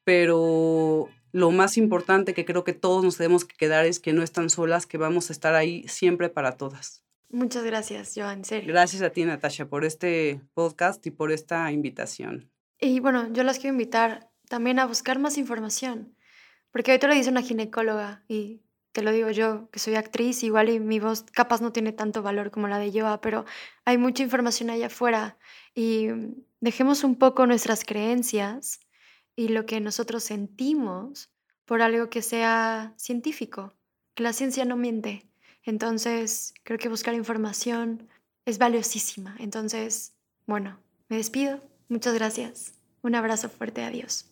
[0.04, 4.50] pero lo más importante que creo que todos nos debemos quedar es que no están
[4.50, 7.04] solas, que vamos a estar ahí siempre para todas.
[7.30, 8.74] Muchas gracias, Joan, serio.
[8.74, 12.52] Gracias a ti, Natasha, por este podcast y por esta invitación.
[12.80, 16.16] Y bueno, yo las quiero invitar también a buscar más información,
[16.72, 20.70] porque ahorita lo dice una ginecóloga y te lo digo yo, que soy actriz, igual
[20.70, 23.46] y mi voz capaz no tiene tanto valor como la de Joa, pero
[23.86, 25.38] hay mucha información allá afuera
[25.76, 26.08] y
[26.60, 28.80] dejemos un poco nuestras creencias
[29.36, 31.30] y lo que nosotros sentimos
[31.66, 33.74] por algo que sea científico,
[34.16, 35.30] que la ciencia no miente.
[35.64, 38.10] Entonces, creo que buscar información
[38.46, 39.36] es valiosísima.
[39.40, 40.14] Entonces,
[40.48, 40.80] bueno,
[41.10, 41.62] me despido.
[41.88, 42.74] Muchas gracias.
[43.02, 43.84] Un abrazo fuerte.
[43.84, 44.29] Adiós.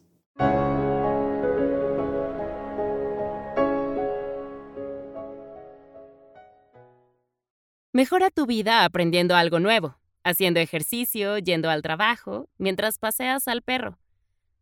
[7.98, 13.98] Mejora tu vida aprendiendo algo nuevo, haciendo ejercicio, yendo al trabajo, mientras paseas al perro.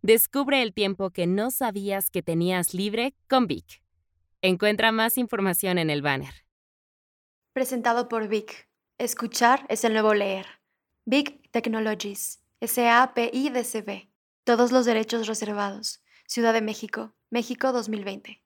[0.01, 3.83] Descubre el tiempo que no sabías que tenías libre con Vic.
[4.41, 6.45] Encuentra más información en el banner.
[7.51, 8.69] Presentado por Vic.
[8.97, 10.45] Escuchar es el nuevo leer.
[11.03, 12.41] Vic Technologies.
[12.61, 14.09] S-A-P-I-D-C-B.
[14.45, 16.01] Todos los derechos reservados.
[16.25, 17.13] Ciudad de México.
[17.29, 18.44] México 2020.